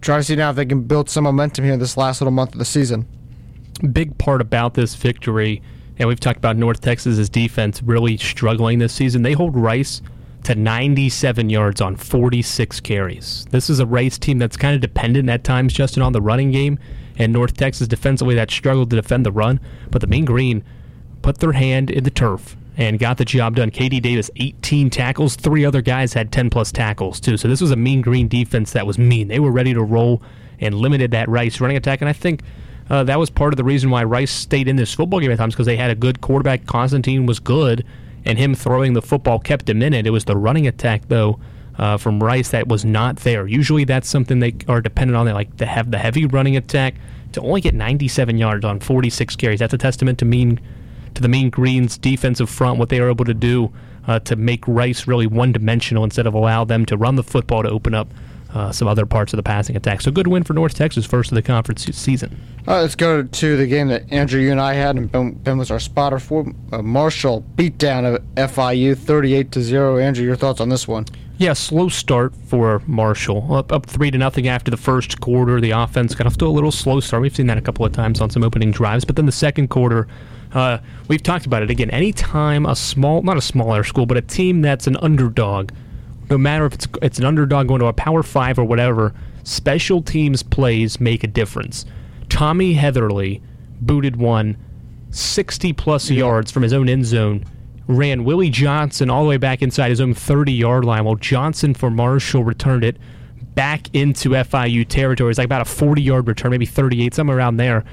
[0.00, 2.52] try to see now if they can build some momentum here this last little month
[2.52, 3.06] of the season.
[3.92, 5.62] big part about this victory,
[5.98, 9.22] and we've talked about North Texas's defense really struggling this season.
[9.22, 10.02] They hold Rice
[10.44, 13.46] to 97 yards on 46 carries.
[13.50, 16.50] This is a Rice team that's kind of dependent at times, Justin, on the running
[16.50, 16.78] game,
[17.16, 19.60] and North Texas defensively that struggled to defend the run.
[19.90, 20.64] But the Mean Green
[21.22, 23.70] put their hand in the turf and got the job done.
[23.72, 25.34] KD Davis, 18 tackles.
[25.34, 27.36] Three other guys had 10 plus tackles, too.
[27.36, 29.26] So this was a Mean Green defense that was mean.
[29.26, 30.22] They were ready to roll
[30.60, 32.00] and limited that Rice running attack.
[32.00, 32.40] And I think
[32.88, 35.38] uh, that was part of the reason why Rice stayed in this football game at
[35.38, 36.66] times because they had a good quarterback.
[36.66, 37.84] Constantine was good,
[38.24, 40.06] and him throwing the football kept him in it.
[40.06, 41.40] It was the running attack, though,
[41.78, 43.48] uh, from Rice that was not there.
[43.48, 45.26] Usually that's something they are dependent on.
[45.26, 46.94] They like to have the heavy running attack
[47.32, 49.58] to only get 97 yards on 46 carries.
[49.58, 50.60] That's a testament to mean
[51.14, 53.72] to the Mean Green's defensive front, what they were able to do
[54.06, 57.62] uh, to make Rice really one dimensional instead of allow them to run the football
[57.62, 58.12] to open up
[58.54, 60.00] uh, some other parts of the passing attack.
[60.00, 62.40] So good win for North Texas, first of the conference season.
[62.66, 65.32] All right, let's go to the game that Andrew, you and I had, and Ben,
[65.32, 66.46] ben was our spotter for.
[66.72, 69.98] Uh, Marshall beatdown of FIU, 38 to zero.
[69.98, 71.04] Andrew, your thoughts on this one?
[71.36, 73.54] Yeah, slow start for Marshall.
[73.54, 75.60] Up up three to nothing after the first quarter.
[75.60, 77.22] The offense got off to a little slow start.
[77.22, 79.04] We've seen that a couple of times on some opening drives.
[79.04, 80.08] But then the second quarter,
[80.52, 81.90] uh, we've talked about it again.
[81.90, 85.72] Anytime a small, not a smaller school, but a team that's an underdog,
[86.30, 90.02] no matter if it's it's an underdog going to a Power Five or whatever, special
[90.02, 91.84] teams plays make a difference.
[92.28, 93.42] Tommy Heatherly
[93.80, 94.56] booted one
[95.10, 97.44] 60 plus yards from his own end zone
[97.86, 101.74] ran Willie Johnson all the way back inside his own 30 yard line, while Johnson
[101.74, 102.96] for Marshall returned it
[103.54, 105.30] back into FIU territory.
[105.30, 107.84] It's like about a 40 yard return, maybe 38, somewhere around there.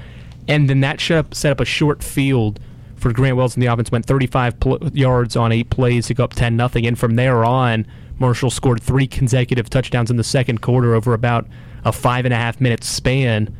[0.48, 2.60] And then that set up, set up a short field
[2.96, 6.24] for Grant Wells, and the offense went 35 pl- yards on eight plays to go
[6.24, 6.86] up 10 nothing.
[6.86, 7.86] And from there on,
[8.18, 11.46] Marshall scored three consecutive touchdowns in the second quarter over about
[11.84, 13.54] a five and a half minute span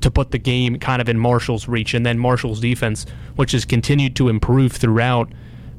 [0.00, 1.92] to put the game kind of in Marshall's reach.
[1.94, 3.04] And then Marshall's defense,
[3.36, 5.32] which has continued to improve throughout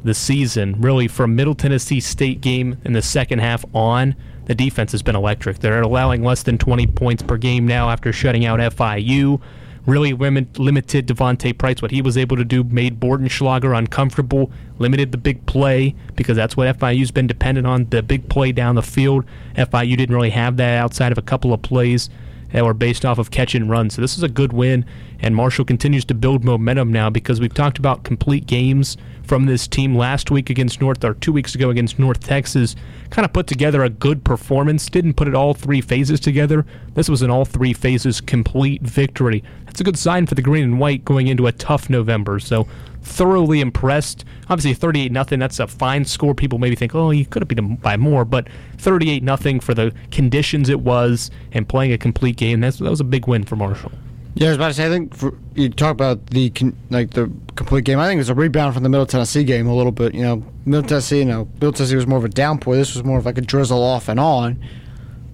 [0.03, 0.79] the season.
[0.79, 5.15] Really, from Middle Tennessee State game in the second half on, the defense has been
[5.15, 5.59] electric.
[5.59, 9.41] They're allowing less than 20 points per game now after shutting out FIU.
[9.85, 11.81] Really limit, limited Devonte Price.
[11.81, 16.55] What he was able to do made Bortenschlager uncomfortable, limited the big play because that's
[16.55, 19.25] what FIU's been dependent on the big play down the field.
[19.55, 22.09] FIU didn't really have that outside of a couple of plays
[22.51, 23.89] that were based off of catch and run.
[23.89, 24.85] So this is a good win,
[25.19, 28.97] and Marshall continues to build momentum now because we've talked about complete games
[29.29, 32.75] from this team last week against North, or two weeks ago against North Texas.
[33.11, 34.89] Kind of put together a good performance.
[34.89, 36.65] Didn't put it all three phases together.
[36.95, 39.43] This was an all three phases complete victory.
[39.65, 42.39] That's a good sign for the green and white going into a tough November.
[42.39, 42.67] So
[43.03, 44.25] thoroughly impressed.
[44.49, 45.37] Obviously, 38 nothing.
[45.37, 46.33] That's a fine score.
[46.33, 48.47] People maybe think, oh, you could have beaten by more, but
[48.79, 52.61] 38 nothing for the conditions it was and playing a complete game.
[52.61, 53.91] That's, that was a big win for Marshall.
[54.39, 54.85] Yeah, I was about to say.
[54.85, 56.49] I think for, you talk about the
[56.89, 57.99] like the complete game.
[57.99, 60.15] I think it was a rebound from the Middle Tennessee game a little bit.
[60.15, 61.19] You know, Middle Tennessee.
[61.19, 62.77] You know, Middle Tennessee was more of a downpour.
[62.77, 64.63] This was more of like a drizzle off and on.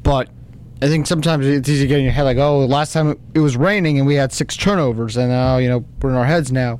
[0.01, 0.29] But
[0.81, 3.39] I think sometimes it's easy to get in your head like, oh, last time it
[3.41, 6.51] was raining and we had six turnovers, and now you know we're in our heads
[6.51, 6.79] now.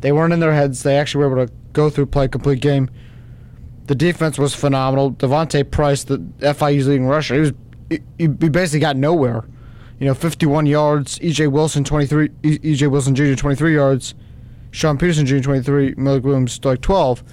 [0.00, 0.84] They weren't in their heads.
[0.84, 2.88] They actually were able to go through, play a complete game.
[3.86, 5.10] The defense was phenomenal.
[5.10, 7.52] Devontae Price, the FIU's leading rusher, he was
[7.90, 9.44] he, he basically got nowhere.
[9.98, 11.18] You know, 51 yards.
[11.18, 12.28] EJ Wilson 23.
[12.28, 13.34] EJ Wilson Jr.
[13.34, 14.14] 23 yards.
[14.70, 15.40] Sean Peterson Jr.
[15.40, 15.94] 23.
[15.96, 17.24] Malik Williams like 12.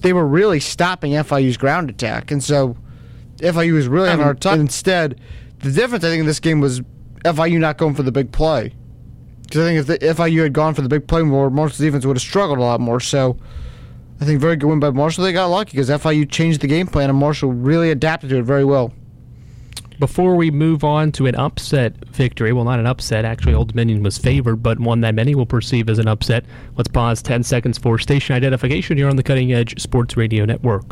[0.00, 2.76] They were really stopping FIU's ground attack, and so
[3.38, 4.60] FIU was really on our time.
[4.60, 5.20] Instead,
[5.60, 6.80] the difference I think in this game was
[7.24, 8.74] FIU not going for the big play.
[9.42, 12.04] Because I think if the FIU had gone for the big play more, Marshall's defense
[12.04, 13.00] would have struggled a lot more.
[13.00, 13.38] So
[14.20, 15.24] I think very good win by Marshall.
[15.24, 18.42] They got lucky because FIU changed the game plan and Marshall really adapted to it
[18.42, 18.92] very well.
[19.98, 24.02] Before we move on to an upset victory, well, not an upset, actually, Old Dominion
[24.02, 26.44] was favored, but one that many will perceive as an upset.
[26.76, 30.84] Let's pause 10 seconds for station identification here on the Cutting Edge Sports Radio Network.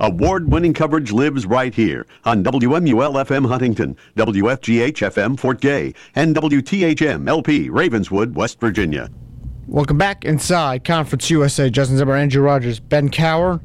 [0.00, 6.34] Award winning coverage lives right here on WMUL FM Huntington, WFGH FM Fort Gay, and
[6.34, 9.08] WTHM LP Ravenswood, West Virginia.
[9.66, 11.70] Welcome back inside Conference USA.
[11.70, 13.62] Justin Zimmer, Andrew Rogers, Ben Cower.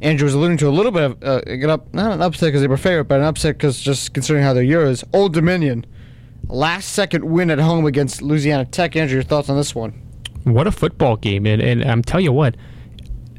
[0.00, 2.60] Andrew was alluding to a little bit of uh, get up, not an upset because
[2.60, 5.04] they were favorite, but an upset because just considering how their year is.
[5.12, 5.84] Old Dominion,
[6.46, 8.94] last second win at home against Louisiana Tech.
[8.94, 9.90] Andrew, your thoughts on this one?
[10.44, 11.46] What a football game!
[11.46, 12.56] And, and I'm telling you what,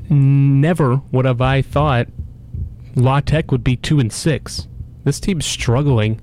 [0.09, 2.07] never would have I thought
[2.95, 4.67] La Tech would be two and six.
[5.05, 6.19] This team's struggling,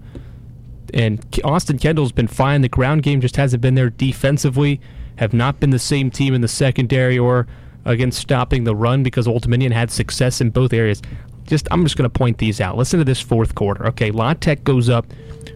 [0.93, 2.61] and Austin Kendall's been fine.
[2.61, 4.83] The ground game just hasn't been there defensively.
[5.17, 7.47] Have not been the same team in the secondary or
[7.87, 11.01] against stopping the run because Old Dominion had success in both areas.
[11.45, 12.77] Just I'm just going to point these out.
[12.77, 13.87] Listen to this fourth quarter.
[13.87, 15.07] Okay, La Tech goes up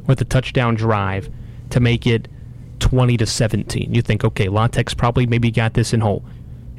[0.07, 1.29] with a touchdown drive
[1.71, 2.29] to make it
[2.79, 3.93] 20 to 17.
[3.93, 6.25] You think, okay, La Tech's probably maybe got this in whole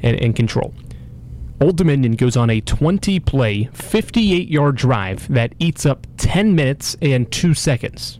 [0.02, 0.74] and in control.
[1.60, 6.96] Old Dominion goes on a 20 play, 58 yard drive that eats up 10 minutes
[7.00, 8.18] and 2 seconds.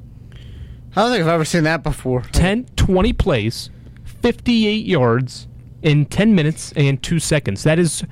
[0.95, 2.21] I don't think I've ever seen that before.
[2.33, 3.71] 10, 20 plays,
[4.05, 5.49] 58 yards
[5.83, 7.63] in 10 minutes and 2 seconds.
[7.65, 8.05] That is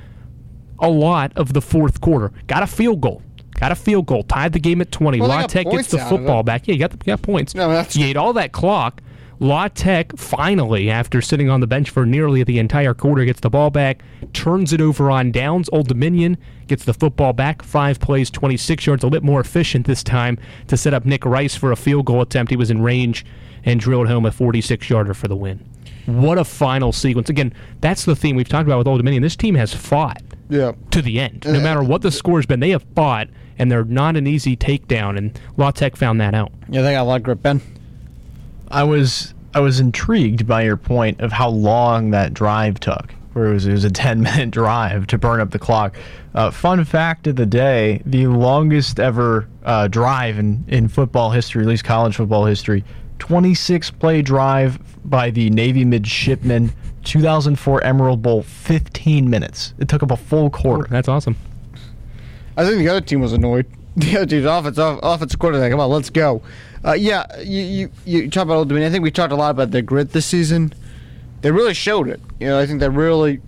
[0.78, 2.32] a lot of the fourth quarter.
[2.46, 3.22] Got a field goal.
[3.58, 4.22] Got a field goal.
[4.22, 5.20] Tied the game at 20.
[5.20, 6.66] Well, La Tech gets the football back.
[6.66, 7.54] Yeah, you got, the, you got points.
[7.54, 7.94] No, that's...
[7.94, 9.02] You ate all that clock.
[9.42, 13.48] La Tech finally, after sitting on the bench for nearly the entire quarter, gets the
[13.48, 14.02] ball back,
[14.34, 15.70] turns it over on downs.
[15.72, 20.02] Old Dominion gets the football back, five plays, 26 yards, a bit more efficient this
[20.04, 22.50] time to set up Nick Rice for a field goal attempt.
[22.50, 23.24] He was in range
[23.64, 25.66] and drilled home a 46 yarder for the win.
[26.06, 27.28] What a final sequence.
[27.30, 29.22] Again, that's the theme we've talked about with Old Dominion.
[29.22, 30.22] This team has fought.
[30.48, 30.72] Yeah.
[30.90, 31.44] to the end.
[31.46, 35.16] No matter what the score's been, they have fought, and they're not an easy takedown.
[35.16, 36.50] And La Tech found that out.
[36.68, 37.60] Yeah, they got a lot of grip, Ben.
[38.68, 43.12] I was I was intrigued by your point of how long that drive took.
[43.32, 45.96] Where it was, it was a 10 minute drive to burn up the clock.
[46.34, 51.62] Uh, fun fact of the day the longest ever uh, drive in, in football history,
[51.62, 52.84] at least college football history,
[53.20, 54.78] 26 play drive
[55.08, 56.72] by the Navy midshipmen,
[57.04, 59.72] 2004 Emerald Bowl, 15 minutes.
[59.78, 60.88] It took up a full quarter.
[60.90, 61.36] That's awesome.
[62.56, 63.66] I think the other team was annoyed.
[63.96, 65.72] The other team's offense, off, offensive quarterback.
[65.72, 66.42] Come on, let's go.
[66.84, 68.88] Uh, yeah, you, you you talk about Old Dominion.
[68.88, 70.72] I think we talked a lot about their grit this season.
[71.42, 72.20] They really showed it.
[72.38, 73.40] You know, I think they really.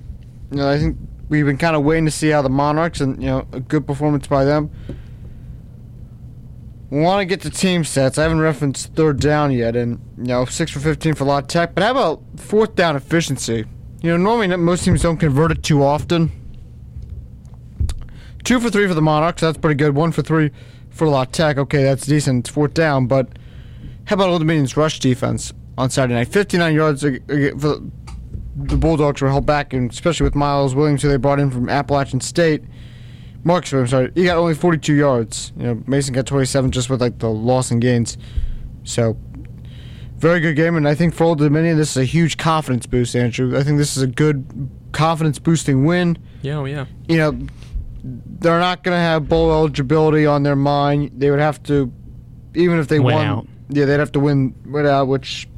[0.51, 3.23] You know, I think we've been kind of waiting to see how the Monarchs and
[3.23, 4.71] you know a good performance by them.
[6.93, 8.19] Want to get to team sets?
[8.19, 11.75] I haven't referenced third down yet, and you know six for fifteen for La Tech.
[11.75, 13.65] But how about fourth down efficiency?
[14.03, 16.31] You know, normally most teams don't convert it too often.
[18.45, 19.41] Two for three for the Monarchs.
[19.41, 19.95] That's pretty good.
[19.95, 20.51] One for three
[20.91, 21.57] for La Tech.
[21.57, 22.41] Okay, that's decent.
[22.41, 23.07] It's fourth down.
[23.07, 23.39] But
[24.05, 26.29] how about Old Dominion's rush defense on Saturday night?
[26.29, 31.17] 59 yards for the Bulldogs were held back, and especially with Miles Williams, who they
[31.17, 32.63] brought in from Appalachian State.
[33.45, 35.53] Marcus, I'm sorry, he got only 42 yards.
[35.57, 38.17] You know, Mason got 27 just with like the loss and gains.
[38.85, 39.17] So,
[40.19, 43.17] very good game, and I think for Old Dominion, this is a huge confidence boost,
[43.17, 43.59] Andrew.
[43.59, 46.85] I think this is a good confidence boosting win Yeah, oh, yeah.
[47.09, 47.37] you know,
[48.05, 51.11] they're not going to have bowl eligibility on their mind.
[51.17, 51.93] They would have to,
[52.55, 53.47] even if they Win won, out.
[53.71, 55.49] yeah, they'd have to win win out, which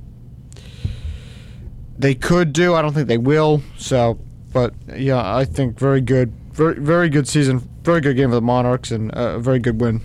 [1.98, 2.74] they could do.
[2.74, 3.62] I don't think they will.
[3.76, 4.18] So,
[4.52, 8.40] but yeah, I think very good, very very good season, very good game for the
[8.40, 10.00] Monarchs, and a very good win.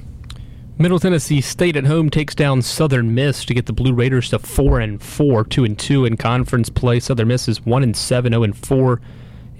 [0.77, 4.39] Middle Tennessee State at home takes down Southern Miss to get the Blue Raiders to
[4.39, 6.99] four and four, two and two in conference play.
[6.99, 9.01] Southern Miss is one and seven, zero and four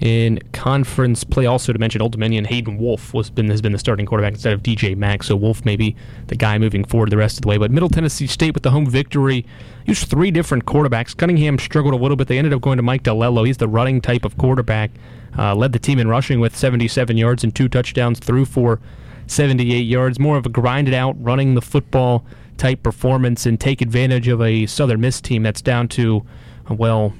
[0.00, 1.46] in conference play.
[1.46, 4.52] Also to mention, Old Dominion Hayden Wolff was been has been the starting quarterback instead
[4.52, 5.22] of DJ Mack.
[5.22, 5.94] So Wolff may be
[6.28, 7.58] the guy moving forward the rest of the way.
[7.58, 9.44] But Middle Tennessee State with the home victory
[9.84, 11.16] used three different quarterbacks.
[11.16, 12.28] Cunningham struggled a little bit.
[12.28, 13.46] They ended up going to Mike DiLiello.
[13.46, 14.90] He's the running type of quarterback.
[15.38, 18.18] Uh, led the team in rushing with 77 yards and two touchdowns.
[18.18, 18.80] Threw for
[19.26, 20.18] 78 yards.
[20.18, 22.24] More of a grinded out, running the football
[22.56, 26.26] type performance and take advantage of a Southern Miss team that's down to,
[26.68, 27.14] well,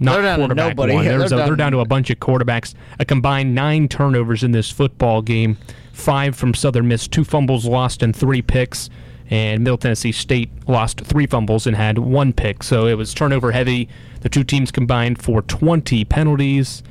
[0.00, 0.94] not They're quarterback nobody.
[0.94, 1.04] one.
[1.04, 2.74] They're a- down- they're down to a bunch of quarterbacks.
[2.98, 5.56] A combined nine turnovers in this football game.
[5.92, 8.88] Five from Southern Miss, two fumbles lost and three picks.
[9.30, 12.62] And Middle Tennessee State lost three fumbles and had one pick.
[12.62, 13.88] So it was turnover heavy.
[14.22, 16.82] The two teams combined for 20 penalties.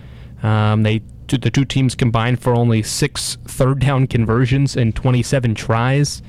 [0.44, 6.22] Um, they the two teams combined for only six third down conversions and 27 tries,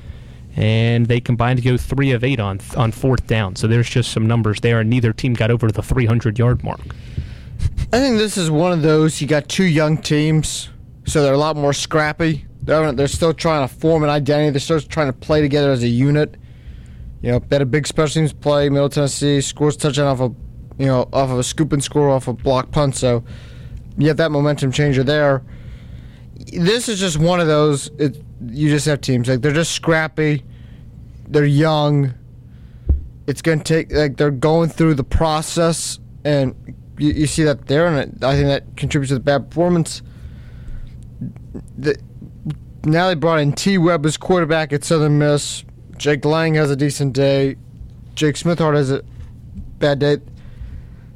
[0.55, 3.55] and they combined to go three of eight on on fourth down.
[3.55, 6.81] So there's just some numbers there, and neither team got over the 300 yard mark.
[7.91, 9.19] I think this is one of those.
[9.19, 10.69] You got two young teams,
[11.05, 12.45] so they're a lot more scrappy.
[12.61, 14.51] They're they're still trying to form an identity.
[14.51, 16.35] They're still trying to play together as a unit.
[17.21, 18.69] You know, they had a big special teams play.
[18.69, 20.33] Middle Tennessee scores touchdown off a,
[20.81, 22.95] you know, off of a scoop and score off a block punt.
[22.95, 23.23] So,
[23.97, 25.43] you have that momentum changer there.
[26.53, 27.89] This is just one of those.
[28.47, 30.43] You just have teams like they're just scrappy.
[31.27, 32.13] They're young.
[33.27, 36.55] It's gonna take like they're going through the process, and
[36.97, 40.01] you, you see that there, and I think that contributes to the bad performance.
[41.77, 41.97] The,
[42.83, 43.77] now they brought in T.
[43.77, 45.63] Webb as quarterback at Southern Miss.
[45.97, 47.57] Jake Lang has a decent day.
[48.15, 49.03] Jake Smithhart has a
[49.79, 50.17] bad day.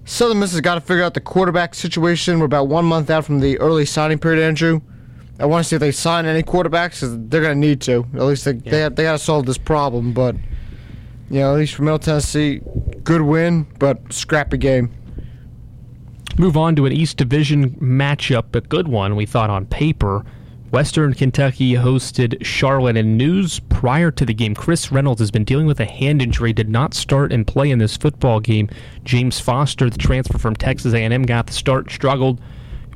[0.05, 2.39] Southern Miss has got to figure out the quarterback situation.
[2.39, 4.81] We're about one month out from the early signing period, Andrew.
[5.39, 8.05] I want to see if they sign any quarterbacks because they're going to need to.
[8.13, 10.13] At least they they, they got to solve this problem.
[10.13, 10.35] But
[11.29, 12.61] you know, at least for Middle Tennessee,
[13.03, 14.93] good win, but scrappy game.
[16.37, 20.25] Move on to an East Division matchup, a good one we thought on paper.
[20.71, 24.55] Western Kentucky hosted Charlotte and news prior to the game.
[24.55, 27.77] Chris Reynolds has been dealing with a hand injury, did not start and play in
[27.77, 28.67] this football game.
[29.03, 32.41] James Foster, the transfer from Texas A&M, got the start, struggled.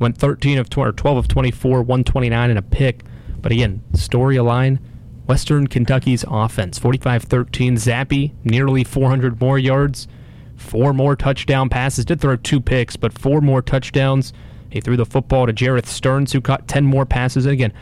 [0.00, 3.04] Went 13 of 20, or 12 of 24, 129 and a pick.
[3.40, 4.80] But again, story line,
[5.26, 7.72] Western Kentucky's offense, 45-13.
[7.72, 10.08] Zappe, nearly 400 more yards,
[10.56, 12.04] four more touchdown passes.
[12.04, 14.32] Did throw two picks, but four more touchdowns.
[14.70, 17.46] He threw the football to Jerreth Sterns, who caught 10 more passes.
[17.46, 17.72] And again,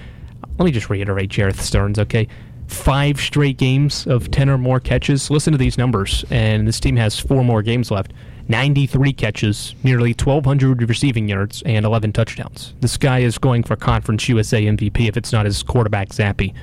[0.58, 2.28] let me just reiterate Jerreth Sterns, okay?
[2.66, 5.30] Five straight games of 10 or more catches.
[5.30, 8.12] Listen to these numbers, and this team has four more games left.
[8.48, 12.74] 93 catches, nearly 1,200 receiving yards, and 11 touchdowns.
[12.80, 16.54] This guy is going for Conference USA MVP if it's not his quarterback, Zappe.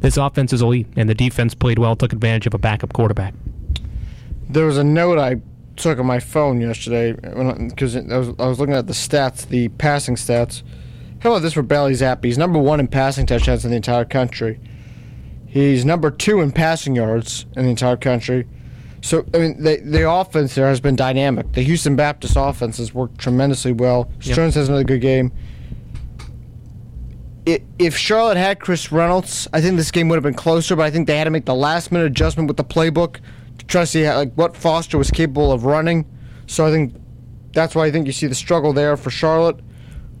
[0.00, 3.34] This offense is elite, and the defense played well, took advantage of a backup quarterback.
[4.48, 5.40] There was a note I
[5.76, 9.68] took on my phone yesterday because I was, I was looking at the stats, the
[9.68, 10.62] passing stats.
[11.20, 12.24] How about this for Bailey Zappe?
[12.24, 14.60] He's number one in passing touchdowns in the entire country.
[15.46, 18.46] He's number two in passing yards in the entire country.
[19.02, 21.52] So I mean, the the offense there has been dynamic.
[21.52, 24.08] The Houston Baptist offense has worked tremendously well.
[24.22, 24.32] Yep.
[24.32, 25.32] Sterns has another good game.
[27.48, 30.76] I- If Charlotte had Chris Reynolds, I think this game would have been closer.
[30.76, 33.16] But I think they had to make the last minute adjustment with the playbook
[33.58, 36.06] to try to see how, like what Foster was capable of running.
[36.46, 36.94] So I think
[37.52, 39.58] that's why I think you see the struggle there for Charlotte.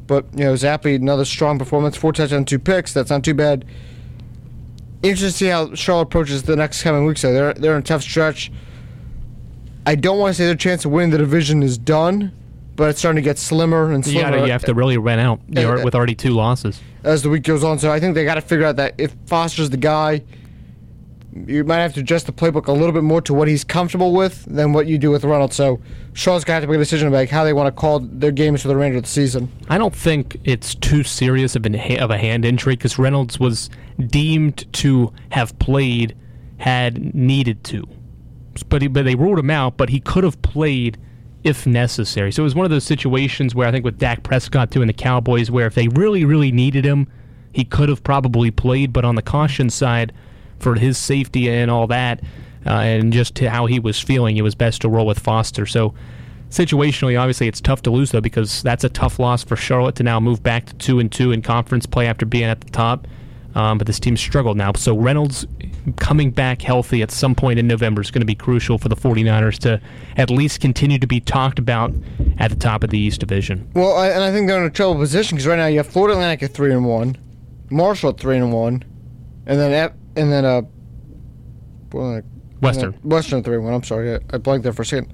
[0.08, 2.92] But you know, Zappe another strong performance, four touchdowns, two picks.
[2.92, 3.64] That's not too bad.
[5.04, 7.22] Interesting to see how Charlotte approaches the next coming weeks.
[7.22, 8.50] Though they're they're in a tough stretch.
[9.86, 12.32] I don't want to say their chance of winning the division is done,
[12.76, 15.20] but it's starting to get slimmer and You, slimmer gotta, you have to really rent
[15.20, 16.80] out you know, Uh, with already two losses.
[17.04, 17.78] as the week goes on.
[17.78, 20.22] So I think they got to figure out that if Foster's the guy,
[21.46, 24.12] you might have to adjust the playbook a little bit more to what he's comfortable
[24.12, 25.56] with than what you do with Reynolds.
[25.56, 25.80] So
[26.12, 28.68] Charlotte's got to make a decision about how they want to call their games for
[28.68, 29.50] the remainder of the season.
[29.68, 33.70] I don't think it's too serious of, an, of a hand injury because Reynolds was
[34.08, 36.14] deemed to have played
[36.58, 37.88] had needed to.
[38.68, 40.98] But, he, but they ruled him out, but he could have played
[41.44, 42.30] if necessary.
[42.32, 44.88] So it was one of those situations where I think with Dak Prescott too and
[44.88, 47.10] the Cowboys, where if they really, really needed him,
[47.52, 48.92] he could have probably played.
[48.92, 50.12] But on the caution side,
[50.58, 52.20] for his safety and all that,
[52.64, 55.66] uh, and just how he was feeling, it was best to roll with Foster.
[55.66, 55.94] So
[56.50, 60.04] situationally, obviously, it's tough to lose though because that's a tough loss for Charlotte to
[60.04, 63.08] now move back to two and two in conference play after being at the top.
[63.54, 64.72] Um, but this team struggled now.
[64.74, 65.46] So Reynolds
[65.96, 68.96] coming back healthy at some point in November is going to be crucial for the
[68.96, 69.80] 49ers to
[70.16, 71.92] at least continue to be talked about
[72.38, 73.68] at the top of the East Division.
[73.74, 75.86] Well, I, and I think they're in a trouble position because right now you have
[75.86, 77.16] Florida Atlantic at three and one,
[77.70, 78.84] Marshall at three and one,
[79.46, 80.62] and then and then uh,
[81.92, 82.20] well, uh,
[82.60, 82.92] Western.
[83.02, 83.74] Western three and one.
[83.74, 85.12] I'm sorry, I, I blanked there for a second.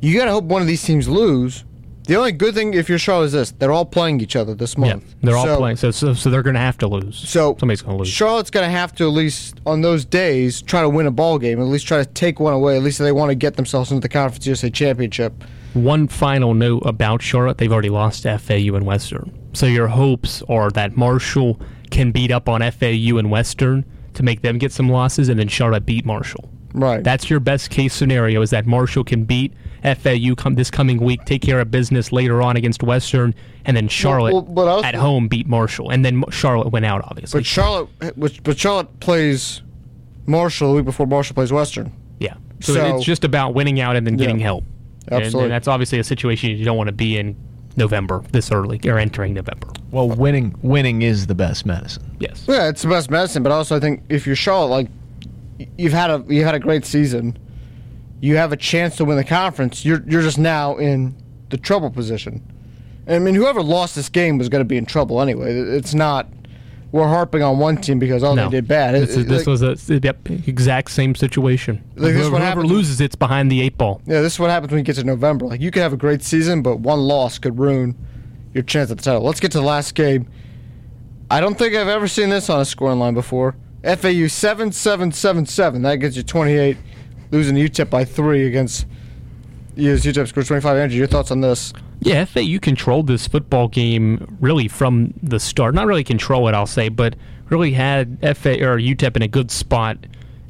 [0.00, 1.64] You got to hope one of these teams lose.
[2.06, 4.78] The only good thing if you're Charlotte is this: they're all playing each other this
[4.78, 5.04] month.
[5.04, 7.16] Yeah, they're all playing, so, so so they're going to have to lose.
[7.16, 8.08] So somebody's going to lose.
[8.08, 11.38] Charlotte's going to have to at least on those days try to win a ball
[11.38, 12.76] game, at least try to take one away.
[12.76, 15.32] At least they want to get themselves into the Conference USA Championship.
[15.74, 19.36] One final note about Charlotte: they've already lost to FAU and Western.
[19.52, 23.84] So your hopes are that Marshall can beat up on FAU and Western
[24.14, 26.48] to make them get some losses, and then Charlotte beat Marshall.
[26.72, 27.02] Right.
[27.02, 29.52] That's your best case scenario: is that Marshall can beat
[29.82, 33.88] FAU come this coming week, take care of business later on against Western, and then
[33.88, 37.40] Charlotte well, but also- at home beat Marshall, and then Charlotte went out obviously.
[37.40, 37.88] But Charlotte,
[38.42, 39.62] but Charlotte plays
[40.26, 41.92] Marshall the week before Marshall plays Western.
[42.20, 42.34] Yeah.
[42.60, 44.46] So, So- it's just about winning out and then getting Yeah.
[44.46, 44.64] help.
[45.08, 45.44] And- Absolutely.
[45.44, 47.36] And, that's obviously a situation you don't want to be in
[47.76, 49.68] November this early or entering November.
[49.92, 52.02] Well, winning winning is the best medicine.
[52.18, 52.44] Yes.
[52.48, 53.42] Yeah, it's the best medicine.
[53.42, 54.88] But also, I think if you're Charlotte, like
[55.78, 57.36] you've had a you had a great season,
[58.20, 59.84] you have a chance to win the conference.
[59.84, 61.16] You're you're just now in
[61.50, 62.42] the trouble position.
[63.08, 65.54] I mean, whoever lost this game was going to be in trouble anyway.
[65.54, 66.28] It's not.
[66.92, 68.44] We're harping on one team because oh no.
[68.44, 68.94] they did bad.
[68.94, 71.82] This, is- this like- was a yep, exact same situation.
[71.96, 74.00] Like, whoever whoever happens- loses, it's behind the eight ball.
[74.06, 75.46] Yeah, this is what happens when you get to November.
[75.46, 77.96] Like you could have a great season, but one loss could ruin
[78.54, 79.22] your chance at the title.
[79.22, 80.28] Let's get to the last game.
[81.30, 83.56] I don't think I've ever seen this on a scoring line before.
[83.84, 85.82] FAU seven seven seven seven.
[85.82, 86.76] That gets you twenty eight,
[87.36, 88.86] losing UTEP by three against.
[89.74, 90.76] Yes, UTEP scores twenty five.
[90.76, 91.72] Andrew, your thoughts on this?
[92.00, 95.74] Yeah, FAU controlled this football game really from the start.
[95.74, 97.16] Not really control it, I'll say, but
[97.48, 99.98] really had FA or UTEP in a good spot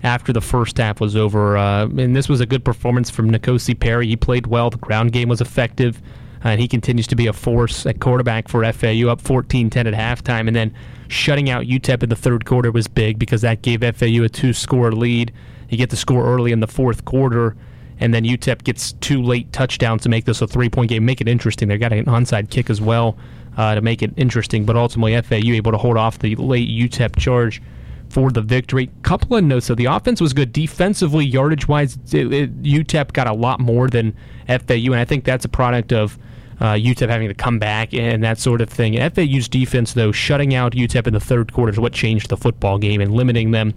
[0.02, 1.56] after the first half was over.
[1.56, 4.06] Uh, and this was a good performance from N'Kosi Perry.
[4.06, 4.70] He played well.
[4.70, 6.00] The ground game was effective.
[6.44, 9.86] Uh, and he continues to be a force at quarterback for FAU, up 14 10
[9.86, 10.46] at halftime.
[10.46, 10.74] And then
[11.08, 14.52] shutting out UTEP in the third quarter was big because that gave FAU a two
[14.52, 15.32] score lead.
[15.68, 17.56] You get the score early in the fourth quarter
[17.98, 21.20] and then UTEP gets two late touchdowns to make this a three point game, make
[21.20, 21.68] it interesting.
[21.68, 23.16] They got an onside kick as well
[23.56, 27.18] uh, to make it interesting, but ultimately FAU able to hold off the late UTEP
[27.18, 27.62] charge
[28.08, 28.90] for the victory.
[29.02, 31.96] Couple of notes: so the offense was good defensively, yardage wise.
[31.96, 34.14] UTEP got a lot more than
[34.46, 36.18] FAU, and I think that's a product of.
[36.58, 38.94] Uh, UTEP having to come back and that sort of thing.
[39.10, 42.78] FAU's defense, though, shutting out UTEP in the third quarter is what changed the football
[42.78, 43.74] game and limiting them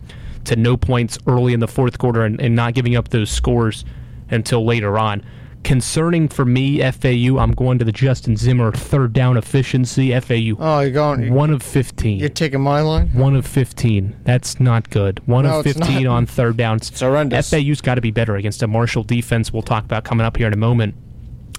[0.50, 3.84] to no points early in the fourth quarter and, and not giving up those scores
[4.30, 5.24] until later on.
[5.64, 10.18] Concerning for me, FAU, I'm going to the Justin Zimmer third down efficiency.
[10.18, 11.34] FAU, Oh, you're going.
[11.34, 12.18] one of 15.
[12.18, 13.10] You're taking my line.
[13.10, 14.22] One of 15.
[14.24, 15.20] That's not good.
[15.28, 16.90] One No, of 15 on third downs.
[16.90, 17.50] It's horrendous.
[17.50, 20.48] FAU's got to be better against a Marshall defense we'll talk about coming up here
[20.48, 20.96] in a moment.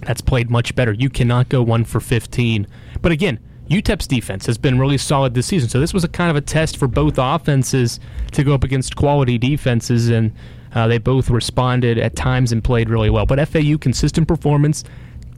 [0.00, 0.92] That's played much better.
[0.94, 2.66] You cannot go one for 15.
[3.02, 3.38] But again,
[3.70, 5.68] UTEP's defense has been really solid this season.
[5.68, 8.00] So this was a kind of a test for both offenses
[8.32, 10.32] to go up against quality defenses, and
[10.74, 13.26] uh, they both responded at times and played really well.
[13.26, 14.82] But FAU consistent performance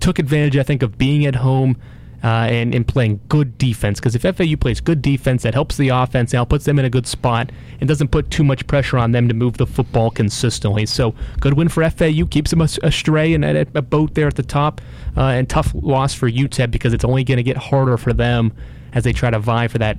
[0.01, 1.77] took advantage, I think, of being at home.
[2.23, 3.99] Uh, and, and playing good defense.
[3.99, 6.91] Because if FAU plays good defense, that helps the offense out, puts them in a
[6.91, 7.51] good spot,
[7.81, 10.87] and doesn't put too much pressure on them to move the football consistently.
[10.87, 14.43] So good win for FAU, keeps them astray and at a boat there at the
[14.43, 14.81] top,
[15.17, 18.53] uh, and tough loss for UTEP because it's only going to get harder for them
[18.93, 19.99] as they try to vie for that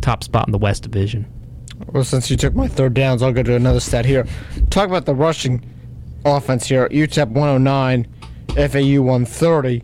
[0.00, 1.26] top spot in the West Division.
[1.92, 4.26] Well, since you took my third downs, I'll go to another stat here.
[4.70, 5.64] Talk about the rushing
[6.24, 6.88] offense here.
[6.88, 8.06] UTEP 109,
[8.48, 9.82] FAU 130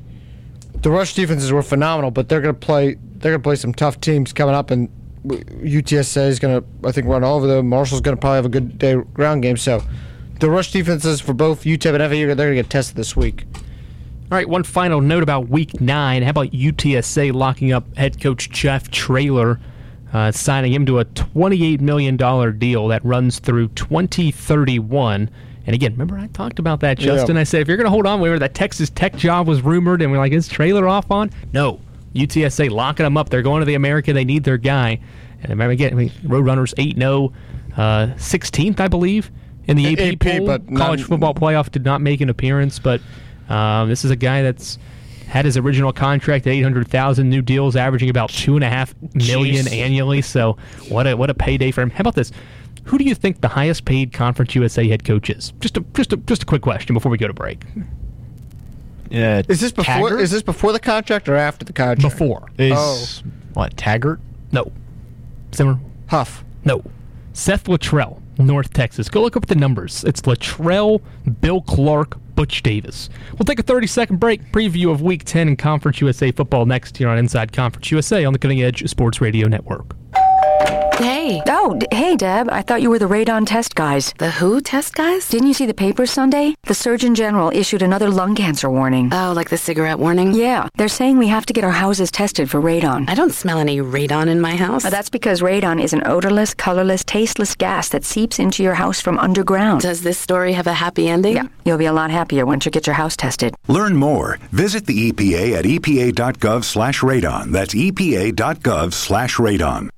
[0.82, 2.94] the rush defenses were phenomenal, but they're going to play.
[2.94, 4.88] They're going to play some tough teams coming up, and
[5.24, 7.68] UTSA is going to, I think, run all over them.
[7.68, 9.56] Marshall's going to probably have a good day ground game.
[9.56, 9.82] So,
[10.40, 13.44] the rush defenses for both UTEP and FAU, they're going to get tested this week.
[13.54, 16.22] All right, one final note about Week Nine.
[16.22, 19.58] How about UTSA locking up head coach Jeff Traylor?
[20.12, 22.16] uh, signing him to a $28 million
[22.58, 25.30] deal that runs through 2031.
[25.66, 27.36] And again, remember I talked about that, Justin.
[27.36, 27.42] Yeah.
[27.42, 30.02] I said if you're going to hold on, remember that Texas Tech job was rumored,
[30.02, 31.30] and we're like, is Traylor off on?
[31.52, 31.80] No,
[32.14, 33.28] UTSA locking them up.
[33.28, 34.12] They're going to the America.
[34.12, 35.00] They need their guy.
[35.42, 37.32] And remember again, I mean, Roadrunners eight 0
[37.76, 39.30] uh, 16th, I believe,
[39.66, 40.46] in the AP, AP poll.
[40.46, 43.00] But College football playoff did not make an appearance, but
[43.48, 44.78] um, this is a guy that's
[45.30, 49.64] had his original contract at 800,000 new deals averaging about two and a half million
[49.64, 49.72] Jeez.
[49.72, 50.56] annually so
[50.88, 52.32] what a what a payday for him how about this
[52.84, 55.52] who do you think the highest paid Conference USA head coach is?
[55.60, 57.64] Just a just a just a quick question before we go to break.
[59.10, 59.94] Yeah, is this before?
[59.94, 60.20] Taggart?
[60.20, 62.02] Is this before the contract or after the contract?
[62.02, 62.48] Before.
[62.58, 63.30] Is oh.
[63.54, 64.20] what Taggart?
[64.52, 64.70] No.
[65.52, 65.78] Simmer.
[66.08, 66.44] Huff.
[66.64, 66.82] No.
[67.32, 69.08] Seth Littrell, North Texas.
[69.08, 70.04] Go look up the numbers.
[70.04, 71.00] It's Littrell,
[71.40, 73.08] Bill Clark, Butch Davis.
[73.32, 74.52] We'll take a 30 second break.
[74.52, 78.32] Preview of Week 10 in Conference USA football next here on Inside Conference USA on
[78.32, 79.94] the Cutting Edge Sports Radio Network.
[81.00, 81.40] Hey.
[81.48, 82.50] Oh, d- hey, Deb.
[82.50, 84.12] I thought you were the radon test guys.
[84.18, 85.26] The who test guys?
[85.30, 86.54] Didn't you see the papers Sunday?
[86.64, 89.08] The Surgeon General issued another lung cancer warning.
[89.10, 90.34] Oh, like the cigarette warning?
[90.34, 90.68] Yeah.
[90.76, 93.08] They're saying we have to get our houses tested for radon.
[93.08, 94.84] I don't smell any radon in my house.
[94.84, 99.00] Uh, that's because radon is an odorless, colorless, tasteless gas that seeps into your house
[99.00, 99.80] from underground.
[99.80, 101.36] Does this story have a happy ending?
[101.36, 101.48] Yeah.
[101.64, 103.54] You'll be a lot happier once you get your house tested.
[103.68, 104.38] Learn more.
[104.52, 107.52] Visit the EPA at epa.gov slash radon.
[107.52, 109.88] That's epa.gov slash radon.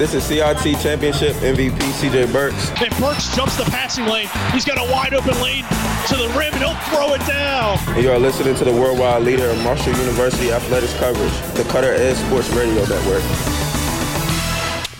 [0.00, 2.70] This is CRT Championship MVP CJ Burks.
[2.80, 4.30] And Burks jumps the passing lane.
[4.50, 5.62] He's got a wide open lane
[6.08, 7.76] to the rim, and he'll throw it down.
[7.88, 11.90] And you are listening to the worldwide leader of Marshall University athletics coverage, the Cutting
[11.90, 13.22] Edge Sports Radio Network.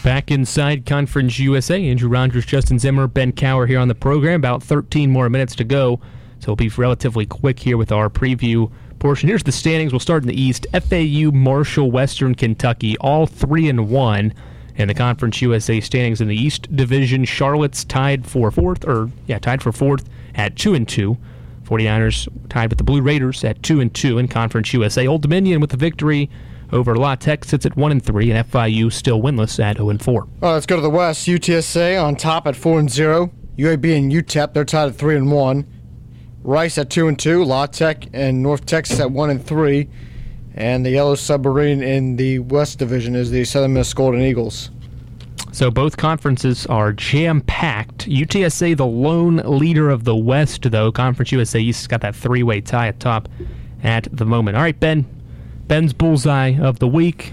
[0.05, 4.35] Back inside Conference USA, Andrew Rogers, Justin Zimmer, Ben Cower here on the program.
[4.35, 5.99] About 13 more minutes to go,
[6.41, 9.31] so we'll be relatively quick here with our preview portion.
[9.31, 9.95] Here's the standings.
[9.95, 10.67] We'll start in the East.
[10.75, 14.35] FAU, Marshall, Western Kentucky, all three and one
[14.77, 17.25] in the Conference USA standings in the East Division.
[17.25, 21.17] Charlotte's tied for fourth, or yeah, tied for fourth at two and two.
[21.65, 25.07] 49ers tied with the Blue Raiders at two and two in Conference USA.
[25.07, 26.29] Old Dominion with the victory
[26.73, 30.03] over La Tech sits at one and three, and FIU still winless at 0 and
[30.03, 30.23] four.
[30.23, 31.27] All right, let's go to the West.
[31.27, 33.31] UTSA on top at four and zero.
[33.57, 35.67] UAB and UTEP they're tied at three and one.
[36.43, 37.45] Rice at two and two.
[37.45, 39.89] La Tech and North Texas at one and three.
[40.55, 44.71] And the Yellow Submarine in the West Division is the Southern Miss Golden Eagles.
[45.53, 48.09] So both conferences are jam packed.
[48.09, 50.93] UTSA, the lone leader of the West, though.
[50.93, 53.29] Conference USA East has got that three way tie at top
[53.83, 54.57] at the moment.
[54.57, 55.07] All right, Ben.
[55.67, 57.33] Ben's bullseye of the week.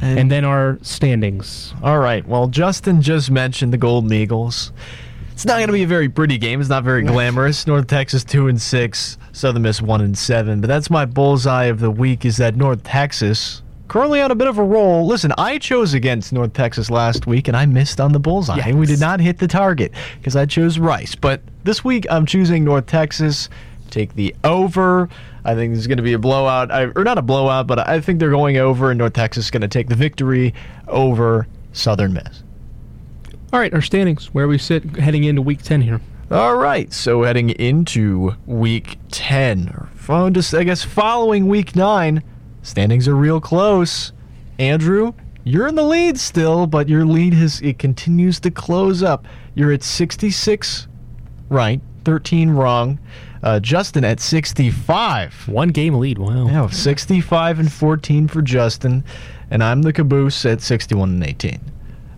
[0.00, 1.72] And, and then our standings.
[1.82, 2.26] All right.
[2.26, 4.72] Well, Justin just mentioned the Golden Eagles.
[5.34, 6.60] It's not going to be a very pretty game.
[6.60, 7.66] It's not very glamorous.
[7.66, 10.60] North Texas two and six, Southern Miss one and seven.
[10.60, 12.24] But that's my bullseye of the week.
[12.24, 15.06] Is that North Texas currently on a bit of a roll.
[15.06, 18.56] Listen, I chose against North Texas last week and I missed on the bullseye.
[18.56, 18.74] Yes.
[18.74, 21.14] We did not hit the target because I chose Rice.
[21.14, 23.48] But this week I'm choosing North Texas.
[23.90, 25.08] Take the over.
[25.44, 27.86] I think this is going to be a blowout, I, or not a blowout, but
[27.86, 30.54] I think they're going over, and North Texas is going to take the victory
[30.88, 32.43] over Southern Miss.
[33.54, 36.00] All right, our standings, where we sit heading into week 10 here.
[36.28, 39.68] All right, so heading into week 10,
[40.08, 42.20] or just, I guess, following week 9,
[42.62, 44.10] standings are real close.
[44.58, 45.12] Andrew,
[45.44, 49.24] you're in the lead still, but your lead has it continues to close up.
[49.54, 50.88] You're at 66
[51.48, 52.98] right, 13 wrong.
[53.44, 55.46] Uh, Justin at 65.
[55.46, 56.18] One game lead.
[56.18, 56.48] Wow.
[56.48, 59.04] Yeah, 65 and 14 for Justin,
[59.48, 61.60] and I'm the caboose at 61 and 18.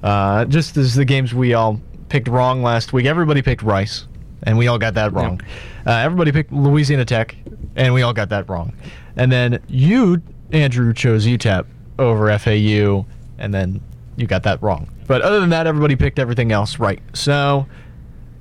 [0.06, 4.06] Uh, just as the games we all picked wrong last week, everybody picked Rice,
[4.44, 5.40] and we all got that wrong.
[5.84, 7.34] Uh, everybody picked Louisiana Tech,
[7.74, 8.72] and we all got that wrong.
[9.16, 11.66] And then you, Andrew, chose UTEP
[11.98, 13.04] over FAU,
[13.38, 13.80] and then
[14.16, 14.88] you got that wrong.
[15.08, 17.02] But other than that, everybody picked everything else right.
[17.12, 17.66] So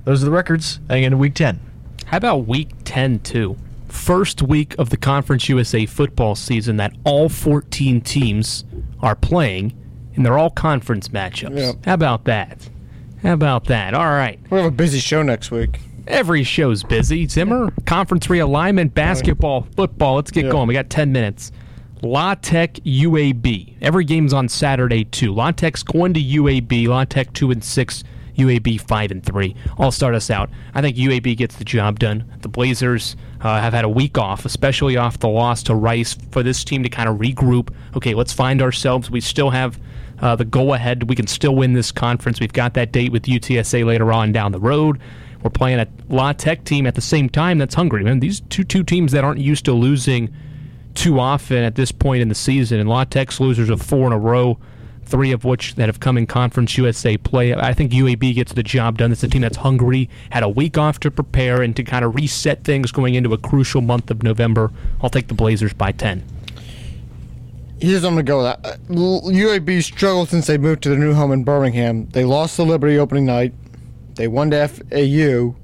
[0.04, 1.58] those are the records heading into week 10.
[2.06, 3.56] How about week 10, too?
[3.88, 8.64] first week of the Conference USA football season that all 14 teams
[9.00, 9.72] are playing,
[10.16, 11.56] and they're all conference matchups.
[11.56, 11.84] Yep.
[11.84, 12.68] How about that?
[13.22, 13.94] How about that?
[13.94, 14.38] All right.
[14.50, 15.80] We have a busy show next week.
[16.06, 17.26] Every show's busy.
[17.26, 20.14] Zimmer, conference realignment, basketball, football.
[20.16, 20.52] Let's get Yeah.
[20.52, 20.68] going.
[20.68, 21.50] We got 10 minutes.
[22.02, 23.74] La Tech UAB.
[23.80, 25.34] Every game's on Saturday too.
[25.34, 26.86] La Tech's going to UAB.
[26.86, 28.04] La Tech two and six.
[28.38, 29.56] UAB five and three.
[29.78, 30.50] I'll start us out.
[30.74, 32.22] I think UAB gets the job done.
[32.42, 36.42] The Blazers uh, have had a week off, especially off the loss to Rice, for
[36.42, 37.70] this team to kind of regroup.
[37.96, 39.10] Okay, let's find ourselves.
[39.10, 39.78] We still have
[40.20, 41.08] uh, the go ahead.
[41.08, 42.40] We can still win this conference.
[42.40, 45.00] We've got that date with UTSA later on down the road.
[45.42, 48.02] We're playing a La Tech team at the same time that's hungry.
[48.02, 50.34] Man, these two two teams that aren't used to losing
[50.94, 54.12] too often at this point in the season, and La Tech's losers of four in
[54.12, 54.58] a row,
[55.04, 57.54] three of which that have come in Conference USA play.
[57.54, 59.12] I think UAB gets the job done.
[59.12, 62.14] It's a team that's hungry, had a week off to prepare and to kind of
[62.14, 64.72] reset things going into a crucial month of November.
[65.02, 66.35] I'll take the Blazers by 10.
[67.80, 68.46] Here's what I'm going to go with.
[68.64, 72.08] Uh, L- UAB struggled since they moved to their new home in Birmingham.
[72.08, 73.52] They lost the Liberty opening night.
[74.14, 75.54] They won to FAU,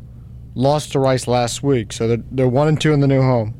[0.54, 1.92] lost to Rice last week.
[1.92, 3.54] So they're, they're 1 and 2 in the new home.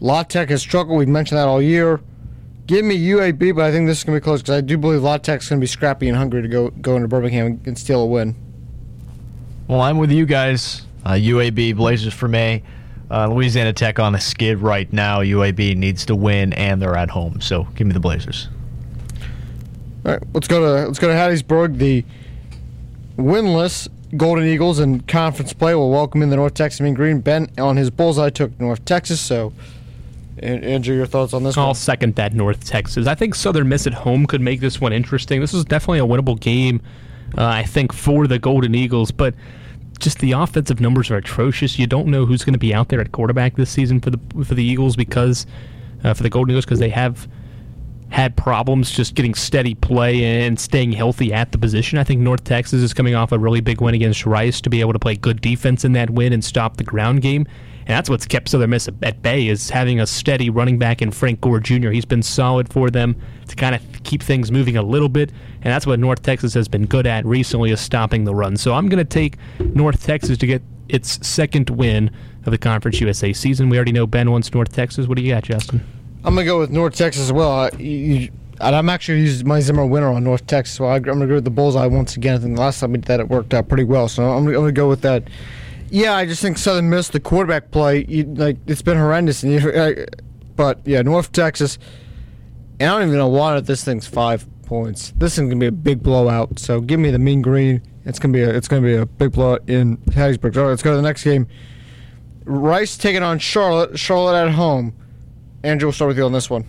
[0.00, 0.98] La Tech has struggled.
[0.98, 2.00] We've mentioned that all year.
[2.66, 4.78] Give me UAB, but I think this is going to be close because I do
[4.78, 7.78] believe La Tech's going to be scrappy and hungry to go, go into Birmingham and,
[7.78, 8.34] steal a win.
[9.68, 10.86] Well, I'm with you guys.
[11.04, 12.62] Uh, UAB Blazers for me.
[13.10, 15.20] Uh, Louisiana Tech on a skid right now.
[15.20, 17.40] UAB needs to win, and they're at home.
[17.40, 18.48] So give me the Blazers.
[20.06, 21.78] All right, let's go to let's go to Hattiesburg.
[21.78, 22.04] The
[23.16, 27.20] winless Golden Eagles in conference play will welcome in the North Texas Mean Green.
[27.20, 29.20] Ben on his bullseye took North Texas.
[29.20, 29.52] So,
[30.38, 31.74] An- Andrew, your thoughts on this I'll one?
[31.74, 33.06] second that North Texas.
[33.06, 35.40] I think Southern Miss at home could make this one interesting.
[35.40, 36.80] This is definitely a winnable game,
[37.36, 39.34] uh, I think, for the Golden Eagles, but
[40.00, 41.78] just the offensive numbers are atrocious.
[41.78, 44.18] You don't know who's going to be out there at quarterback this season for the
[44.44, 45.46] for the Eagles because
[46.02, 47.28] uh, for the Golden Eagles because they have
[48.10, 51.96] had problems just getting steady play and staying healthy at the position.
[51.98, 54.80] I think North Texas is coming off a really big win against Rice to be
[54.80, 57.46] able to play good defense in that win and stop the ground game.
[57.90, 61.10] And that's what's kept Southern Miss at bay is having a steady running back in
[61.10, 61.90] Frank Gore Jr.
[61.90, 63.16] He's been solid for them
[63.48, 66.68] to kind of keep things moving a little bit, and that's what North Texas has
[66.68, 68.56] been good at recently is stopping the run.
[68.56, 72.12] So I'm going to take North Texas to get its second win
[72.46, 73.68] of the Conference USA season.
[73.68, 75.08] We already know Ben wants North Texas.
[75.08, 75.84] What do you got, Justin?
[76.22, 77.50] I'm gonna go with North Texas as well.
[77.50, 78.30] I, you,
[78.60, 80.76] I'm actually using my Zimmer winner on North Texas.
[80.76, 82.36] So I, I'm gonna go with the bullseye once again.
[82.36, 84.06] I think the last time we did that it worked out pretty well.
[84.06, 85.24] So I'm, I'm gonna go with that.
[85.90, 88.04] Yeah, I just think Southern missed the quarterback play.
[88.06, 89.42] You, like it's been horrendous.
[89.42, 90.06] And you,
[90.56, 91.78] but yeah, North Texas.
[92.78, 95.12] And I don't even know why this thing's five points.
[95.16, 96.58] This thing's gonna be a big blowout.
[96.58, 97.82] So give me the Mean Green.
[98.04, 100.56] It's gonna be a it's gonna be a big blowout in Hattiesburg.
[100.56, 101.46] All right, let's go to the next game.
[102.44, 103.98] Rice taking on Charlotte.
[103.98, 104.94] Charlotte at home.
[105.62, 106.64] Andrew, we'll start with you on this one.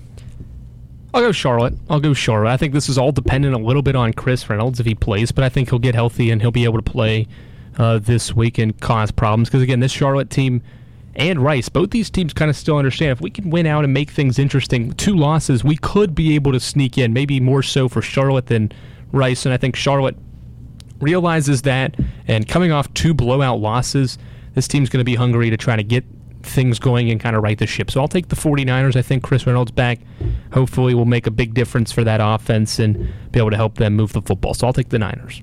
[1.14, 1.76] I'll go Charlotte.
[1.90, 2.50] I'll go Charlotte.
[2.50, 5.32] I think this is all dependent a little bit on Chris Reynolds if he plays,
[5.32, 7.28] but I think he'll get healthy and he'll be able to play
[7.78, 9.50] uh, this week and cause problems.
[9.50, 10.62] Because again, this Charlotte team
[11.16, 13.94] and Rice, both these teams kind of still understand if we can win out and
[13.94, 14.94] make things interesting.
[14.94, 18.72] Two losses, we could be able to sneak in, maybe more so for Charlotte than
[19.12, 19.46] Rice.
[19.46, 20.16] And I think Charlotte
[21.00, 21.96] realizes that.
[22.28, 24.18] And coming off two blowout losses,
[24.54, 26.06] this team's going to be hungry to try to get
[26.44, 27.92] things going and kind of right the ship.
[27.92, 28.96] So I'll take the 49ers.
[28.96, 30.00] I think Chris Reynolds back
[30.54, 33.96] hopefully will make a big difference for that offense and be able to help them
[33.96, 34.54] move the football.
[34.54, 35.42] So I'll take the Niners.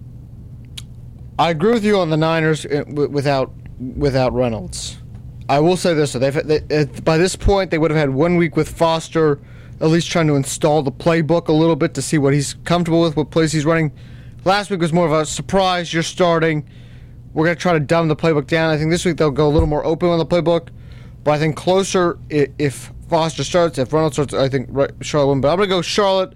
[1.38, 3.52] I agree with you on the Niners uh, without
[3.96, 4.98] without Reynolds.
[5.48, 8.10] I will say this: though, they've they, uh, by this point they would have had
[8.10, 9.38] one week with Foster,
[9.80, 13.00] at least trying to install the playbook a little bit to see what he's comfortable
[13.00, 13.92] with, what plays he's running.
[14.44, 15.94] Last week was more of a surprise.
[15.94, 16.68] You're starting.
[17.34, 18.70] We're gonna try to dumb the playbook down.
[18.70, 20.68] I think this week they'll go a little more open on the playbook,
[21.22, 24.70] but I think closer if Foster starts, if Reynolds starts, I think
[25.02, 25.40] Charlotte.
[25.40, 26.34] But I'm gonna go Charlotte.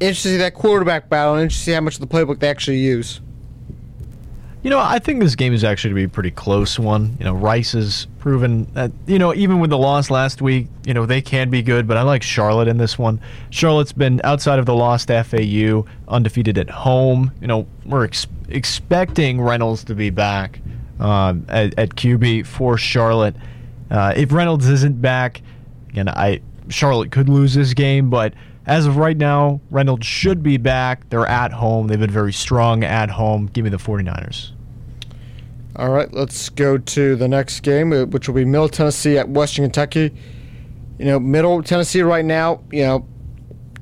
[0.00, 2.48] Interested to see that quarterback battle, and to see how much of the playbook they
[2.48, 3.20] actually use.
[4.62, 7.16] You know, I think this game is actually to be a pretty close one.
[7.18, 10.94] You know, Rice has proven that, you know, even with the loss last week, you
[10.94, 13.20] know, they can be good, but I like Charlotte in this one.
[13.50, 17.32] Charlotte's been outside of the loss to FAU, undefeated at home.
[17.40, 20.60] You know, we're ex- expecting Reynolds to be back
[21.00, 23.34] um, at, at QB for Charlotte.
[23.90, 25.42] Uh, if Reynolds isn't back,
[25.88, 28.32] again, I Charlotte could lose this game, but
[28.66, 31.08] as of right now, Reynolds should be back.
[31.10, 31.88] They're at home.
[31.88, 33.46] They've been very strong at home.
[33.46, 34.51] Give me the 49ers.
[35.74, 39.28] All right, let's go to the next game, uh, which will be Middle Tennessee at
[39.28, 40.14] Western Kentucky.
[40.98, 43.08] You know, Middle Tennessee right now, you know,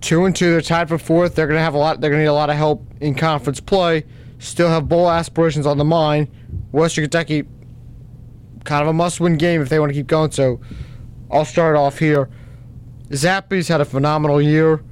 [0.00, 0.52] two and two.
[0.52, 1.34] They're tied for fourth.
[1.34, 2.00] They're gonna have a lot.
[2.00, 4.04] They're gonna need a lot of help in conference play.
[4.38, 6.28] Still have bowl aspirations on the mind.
[6.70, 7.44] Western Kentucky,
[8.64, 10.30] kind of a must-win game if they want to keep going.
[10.30, 10.60] So,
[11.30, 12.30] I'll start off here.
[13.10, 14.82] Zappe's had a phenomenal year,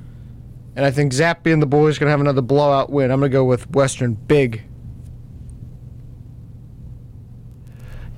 [0.74, 3.10] and I think Zappy and the boys are going to have another blowout win.
[3.10, 4.64] I'm going to go with Western big.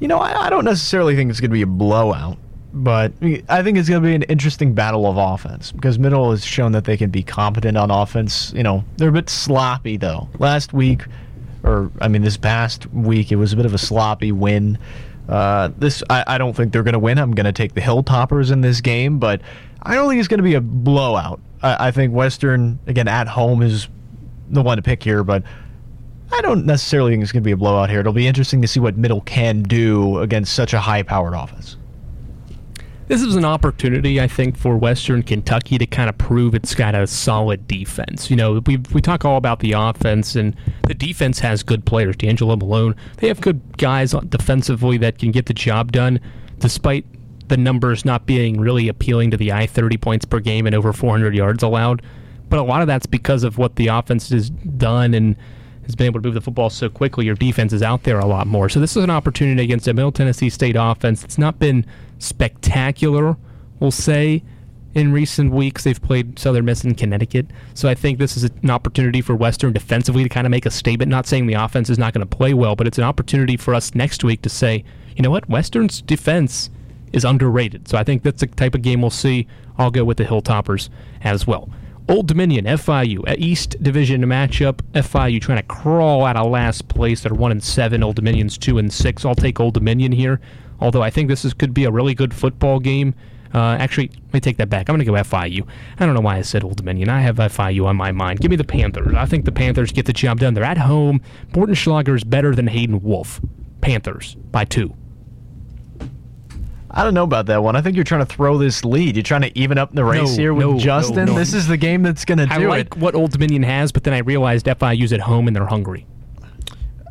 [0.00, 2.38] You know, I, I don't necessarily think it's going to be a blowout,
[2.72, 3.12] but
[3.48, 6.72] I think it's going to be an interesting battle of offense because Middle has shown
[6.72, 8.52] that they can be competent on offense.
[8.54, 10.28] You know, they're a bit sloppy though.
[10.38, 11.02] Last week,
[11.62, 14.78] or I mean, this past week, it was a bit of a sloppy win.
[15.28, 17.18] Uh, this I, I don't think they're going to win.
[17.18, 19.42] I'm going to take the Hilltoppers in this game, but
[19.82, 21.40] I don't think it's going to be a blowout.
[21.62, 23.88] I, I think Western again at home is
[24.48, 25.42] the one to pick here, but
[26.32, 28.00] I don't necessarily think it's going to be a blowout here.
[28.00, 31.76] It'll be interesting to see what Middle can do against such a high-powered offense.
[33.08, 36.94] This is an opportunity, I think, for Western Kentucky to kind of prove it's got
[36.94, 38.30] a solid defense.
[38.30, 40.54] You know, we we talk all about the offense, and
[40.86, 42.16] the defense has good players.
[42.16, 46.20] D'Angelo Malone, they have good guys defensively that can get the job done,
[46.60, 47.04] despite
[47.48, 50.92] the numbers not being really appealing to the eye 30 points per game and over
[50.92, 52.02] 400 yards allowed.
[52.48, 55.34] But a lot of that's because of what the offense has done and
[55.90, 57.26] has been able to move the football so quickly.
[57.26, 58.68] Your defense is out there a lot more.
[58.68, 61.24] So this is an opportunity against a Middle Tennessee State offense.
[61.24, 61.84] It's not been
[62.18, 63.36] spectacular,
[63.78, 64.42] we'll say.
[64.92, 67.46] In recent weeks, they've played Southern Miss and Connecticut.
[67.74, 70.70] So I think this is an opportunity for Western defensively to kind of make a
[70.70, 71.10] statement.
[71.10, 73.72] Not saying the offense is not going to play well, but it's an opportunity for
[73.72, 74.84] us next week to say,
[75.16, 76.70] you know what, Western's defense
[77.12, 77.86] is underrated.
[77.86, 79.46] So I think that's the type of game we'll see.
[79.78, 80.88] I'll go with the Hilltoppers
[81.22, 81.70] as well.
[82.08, 84.80] Old Dominion, FIU, East Division matchup.
[84.94, 87.22] FIU trying to crawl out of last place.
[87.22, 88.02] They're one and seven.
[88.02, 89.24] Old Dominion's two and six.
[89.24, 90.40] I'll take Old Dominion here.
[90.80, 93.14] Although I think this is, could be a really good football game.
[93.52, 94.88] Uh, actually, let me take that back.
[94.88, 95.66] I'm going to go FIU.
[95.98, 97.08] I don't know why I said Old Dominion.
[97.08, 98.40] I have FIU on my mind.
[98.40, 99.14] Give me the Panthers.
[99.14, 100.54] I think the Panthers get the job done.
[100.54, 101.20] They're at home.
[101.52, 103.40] Bortenschlager is better than Hayden Wolff.
[103.80, 104.94] Panthers by two.
[106.92, 107.76] I don't know about that one.
[107.76, 109.14] I think you're trying to throw this lead.
[109.16, 111.26] You're trying to even up the race No, here with no, Justin.
[111.26, 111.34] no.
[111.34, 112.96] This is the game that's going to do I like it.
[112.96, 116.06] what Old Dominion has, but then I realized FIU's at home and they're hungry.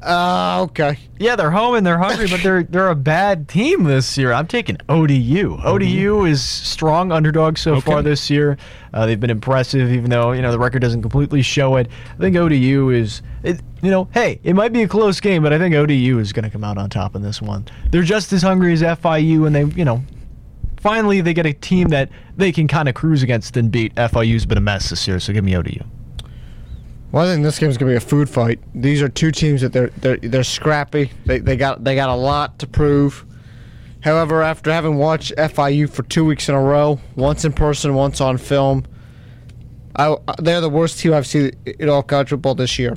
[0.02, 0.98] Uh, okay.
[1.18, 4.32] Yeah, they're home and they're hungry, but they're they're a bad team this year.
[4.32, 5.58] I'm taking ODU.
[5.64, 8.58] ODU is strong underdog so far this year.
[8.94, 11.90] Uh, they've been impressive, even though you know the record doesn't completely show it.
[12.14, 15.52] I think ODU is, it, you know, hey, it might be a close game, but
[15.52, 17.66] I think ODU is going to come out on top in this one.
[17.92, 20.02] They're just as hungry as FIU, and they, you know,
[20.80, 23.94] finally they get a team that they can kind of cruise against and beat.
[23.96, 25.84] FIU's been a mess this year, so give me ODU.
[27.12, 28.60] Well, I think this game's gonna be a food fight.
[28.76, 31.12] These are two teams that they're they're they're scrappy.
[31.26, 33.26] They they got they got a lot to prove.
[34.02, 38.22] However, after having watched FIU for two weeks in a row, once in person, once
[38.22, 38.86] on film,
[39.96, 42.96] I, they're the worst team I've seen in all college football this year.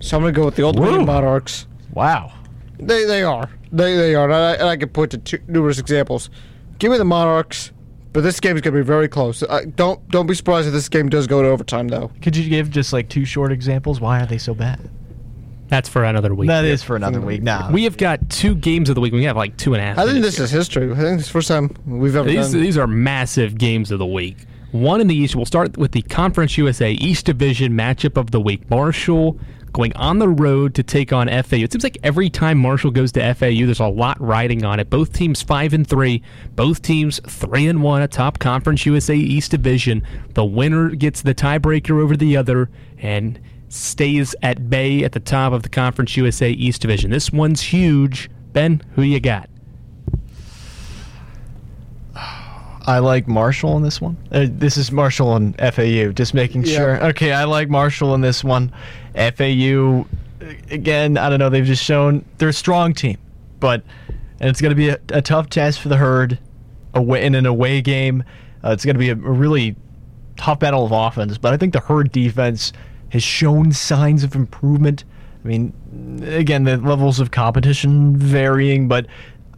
[0.00, 1.04] So I'm gonna go with the Old Woo.
[1.04, 1.66] Monarchs.
[1.94, 2.32] Wow.
[2.78, 5.78] They they are they they are, and I, and I can point to two, numerous
[5.78, 6.30] examples.
[6.78, 7.72] Give me the Monarchs,
[8.18, 9.44] but this game is gonna be very close.
[9.44, 12.10] Uh, don't don't be surprised if this game does go to overtime though.
[12.20, 14.00] Could you give just like two short examples?
[14.00, 14.90] Why are they so bad?
[15.68, 16.48] That's for another week.
[16.48, 17.44] That is for another week.
[17.44, 19.12] Now We have got two games of the week.
[19.12, 19.98] We have like two and a half.
[19.98, 20.90] I think this is history.
[20.90, 22.60] I think it's the first time we've ever These, done.
[22.60, 24.38] these are massive games of the week.
[24.72, 25.36] One in the East.
[25.36, 28.68] We'll start with the Conference USA East Division matchup of the week.
[28.68, 29.38] Marshall
[29.72, 31.56] going on the road to take on FAU.
[31.58, 34.90] It seems like every time Marshall goes to FAU, there's a lot riding on it.
[34.90, 36.22] Both teams five and three.
[36.54, 40.02] Both teams three and one atop Conference USA East Division.
[40.34, 45.52] The winner gets the tiebreaker over the other and stays at bay at the top
[45.52, 47.10] of the Conference USA East Division.
[47.10, 48.30] This one's huge.
[48.52, 49.48] Ben, who you got?
[52.88, 54.16] I like Marshall in this one.
[54.32, 56.10] Uh, this is Marshall and FAU.
[56.12, 56.76] Just making Yeah.
[56.76, 57.04] sure.
[57.08, 58.72] Okay, I like Marshall in this one.
[59.14, 60.06] FAU,
[60.40, 61.50] uh, again, I don't know.
[61.50, 63.18] They've just shown they're a strong team,
[63.60, 63.82] but
[64.40, 66.38] and it's going to be a, a tough test for the herd
[66.94, 68.24] away in an away game.
[68.64, 69.76] Uh, it's going to be a, a really
[70.36, 72.72] tough battle of offense, but I think the herd defense
[73.10, 75.04] has shown signs of improvement.
[75.44, 75.72] I mean,
[76.26, 79.06] again, the levels of competition varying, but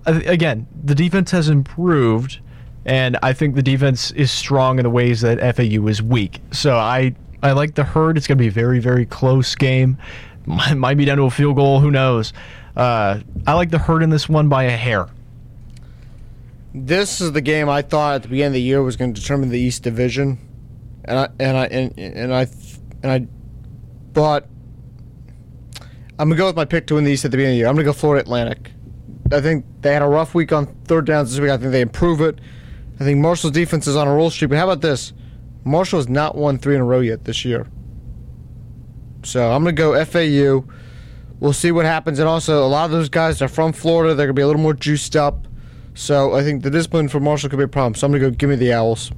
[0.06, 2.40] uh, again, the defense has improved,
[2.84, 6.40] and I think the defense is strong in the ways that FAU is weak.
[6.52, 8.16] So I I like the herd.
[8.16, 9.98] It's going to be a very very close game.
[10.46, 11.80] Might, be down to a field goal.
[11.80, 12.32] Who knows?
[12.74, 15.06] Uh, I like the herd in this one by a hair.
[16.74, 19.20] This is the game I thought at the beginning of the year was going to
[19.20, 20.38] determine the East Division,
[21.04, 22.46] and I and I and, and I
[23.02, 23.18] and I,
[24.12, 24.48] but
[26.18, 27.58] I'm gonna go with my pick to win the East at the beginning of the
[27.58, 27.66] year.
[27.68, 28.72] I'm gonna go Florida Atlantic.
[29.32, 31.50] I think they had a rough week on third downs this week.
[31.50, 32.38] I think they improve it.
[33.01, 34.51] I think Marshall's defense is on a roll streak.
[34.51, 35.12] But how about this?
[35.64, 37.66] Marshall has not won three in a row yet this year.
[39.22, 40.64] So I'm gonna go FAU.
[41.40, 42.18] We'll see what happens.
[42.18, 44.14] And also, a lot of those guys are from Florida.
[44.14, 45.46] They're gonna be a little more juiced up.
[45.94, 47.94] So I think the discipline for Marshall could be a problem.
[47.94, 49.11] So I'm going to go give me the Owls.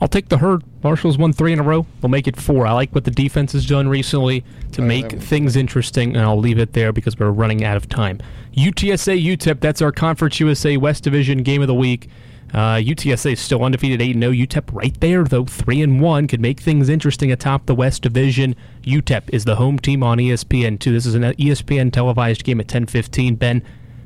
[0.00, 0.64] I'll take the herd.
[0.82, 1.86] Marshall's won three in a row.
[2.00, 2.66] They'll make it four.
[2.66, 6.58] I like what the defense has done recently to make things interesting, and I'll leave
[6.58, 8.18] it there because we're running out of time.
[8.56, 12.08] UTSA UTEP, that's our Conference USA West Division game of the week.
[12.52, 14.32] Uh, UTSA is still undefeated 8 0.
[14.32, 18.54] UTEP right there, though, 3 and 1 could make things interesting atop the West Division.
[18.82, 20.92] UTEP is the home team on ESPN, too.
[20.92, 23.36] This is an ESPN televised game at 10:15.
[23.36, 23.62] Ben,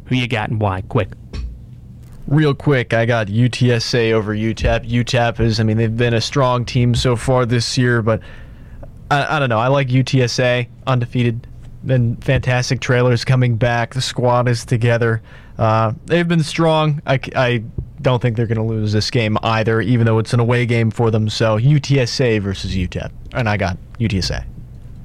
[0.07, 0.83] who you got and why?
[0.83, 1.09] Quick.
[2.29, 4.89] Real quick, I got UTSA over UTEP.
[4.89, 8.21] UTEP is, I mean, they've been a strong team so far this year, but
[9.11, 9.59] I, I don't know.
[9.59, 11.47] I like UTSA undefeated.
[11.85, 13.95] Been fantastic Traylor's coming back.
[13.95, 15.23] The squad is together.
[15.57, 17.01] Uh, they've been strong.
[17.07, 17.63] I, I
[18.07, 20.93] don't think they're going to lose this game either, even though it's an away game
[20.93, 21.29] for them.
[21.29, 24.45] So UTSA versus UTEP, and I got UTSA.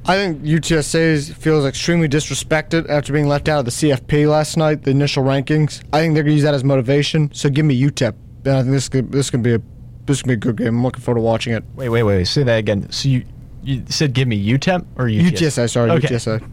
[0.05, 4.83] I think UTSA feels extremely disrespected after being left out of the CFP last night,
[4.83, 5.83] the initial rankings.
[5.91, 7.33] I think they're going to use that as motivation.
[7.33, 8.13] So give me UTEP.
[8.45, 9.61] And I think this could, this can be a
[10.05, 10.67] this can be a good game.
[10.67, 11.63] I'm looking forward to watching it.
[11.75, 12.25] Wait, wait, wait.
[12.25, 12.91] Say that again.
[12.91, 13.23] So you
[13.63, 15.31] you said give me UTEP or UTSA?
[15.31, 16.07] UTSA, sorry, Okay.
[16.07, 16.51] UTSA.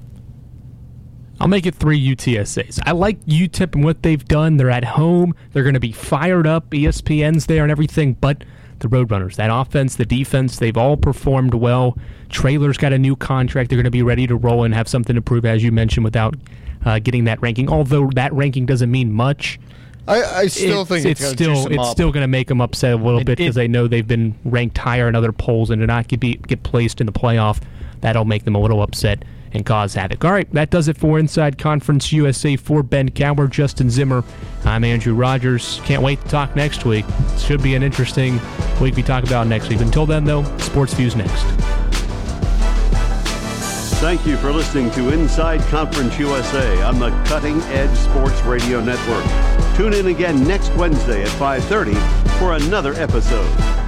[1.41, 2.81] I'll make it three UTSAs.
[2.85, 4.57] I like UTEP and what they've done.
[4.57, 5.35] They're at home.
[5.53, 6.71] They're going to be fired up.
[6.71, 8.43] ESPN's there and everything, but
[8.81, 11.97] the Roadrunners, that offense, the defense, they've all performed well.
[12.29, 13.71] Traylor's got a new contract.
[13.71, 16.05] They're going to be ready to roll and have something to prove, as you mentioned,
[16.05, 16.35] without
[16.85, 17.69] uh, getting that ranking.
[17.69, 19.59] Although that ranking doesn't mean much.
[20.07, 21.93] I, I still think it's, it's gonna juice still them it's up.
[21.93, 24.35] still going to make them upset a little It- bit because they know they've been
[24.45, 27.61] ranked higher in other polls and to not get, be, get placed in the playoff.
[28.01, 30.25] That'll make them a little upset and cause havoc.
[30.25, 34.25] All right, that does it for Inside Conference USA for Ben Cower, Justin Zimmer.
[34.65, 35.81] I'm Andrew Rogers.
[35.85, 37.05] Can't wait to talk next week.
[37.39, 38.41] Should be an interesting
[38.81, 39.81] week we talk about next week.
[39.81, 41.45] Until then, though, Sports Views next.
[44.01, 49.25] Thank you for listening to Inside Conference USA on the Cutting Edge Sports Radio Network.
[49.77, 51.95] Tune in again next Wednesday at 5:30
[52.39, 53.88] for another episode.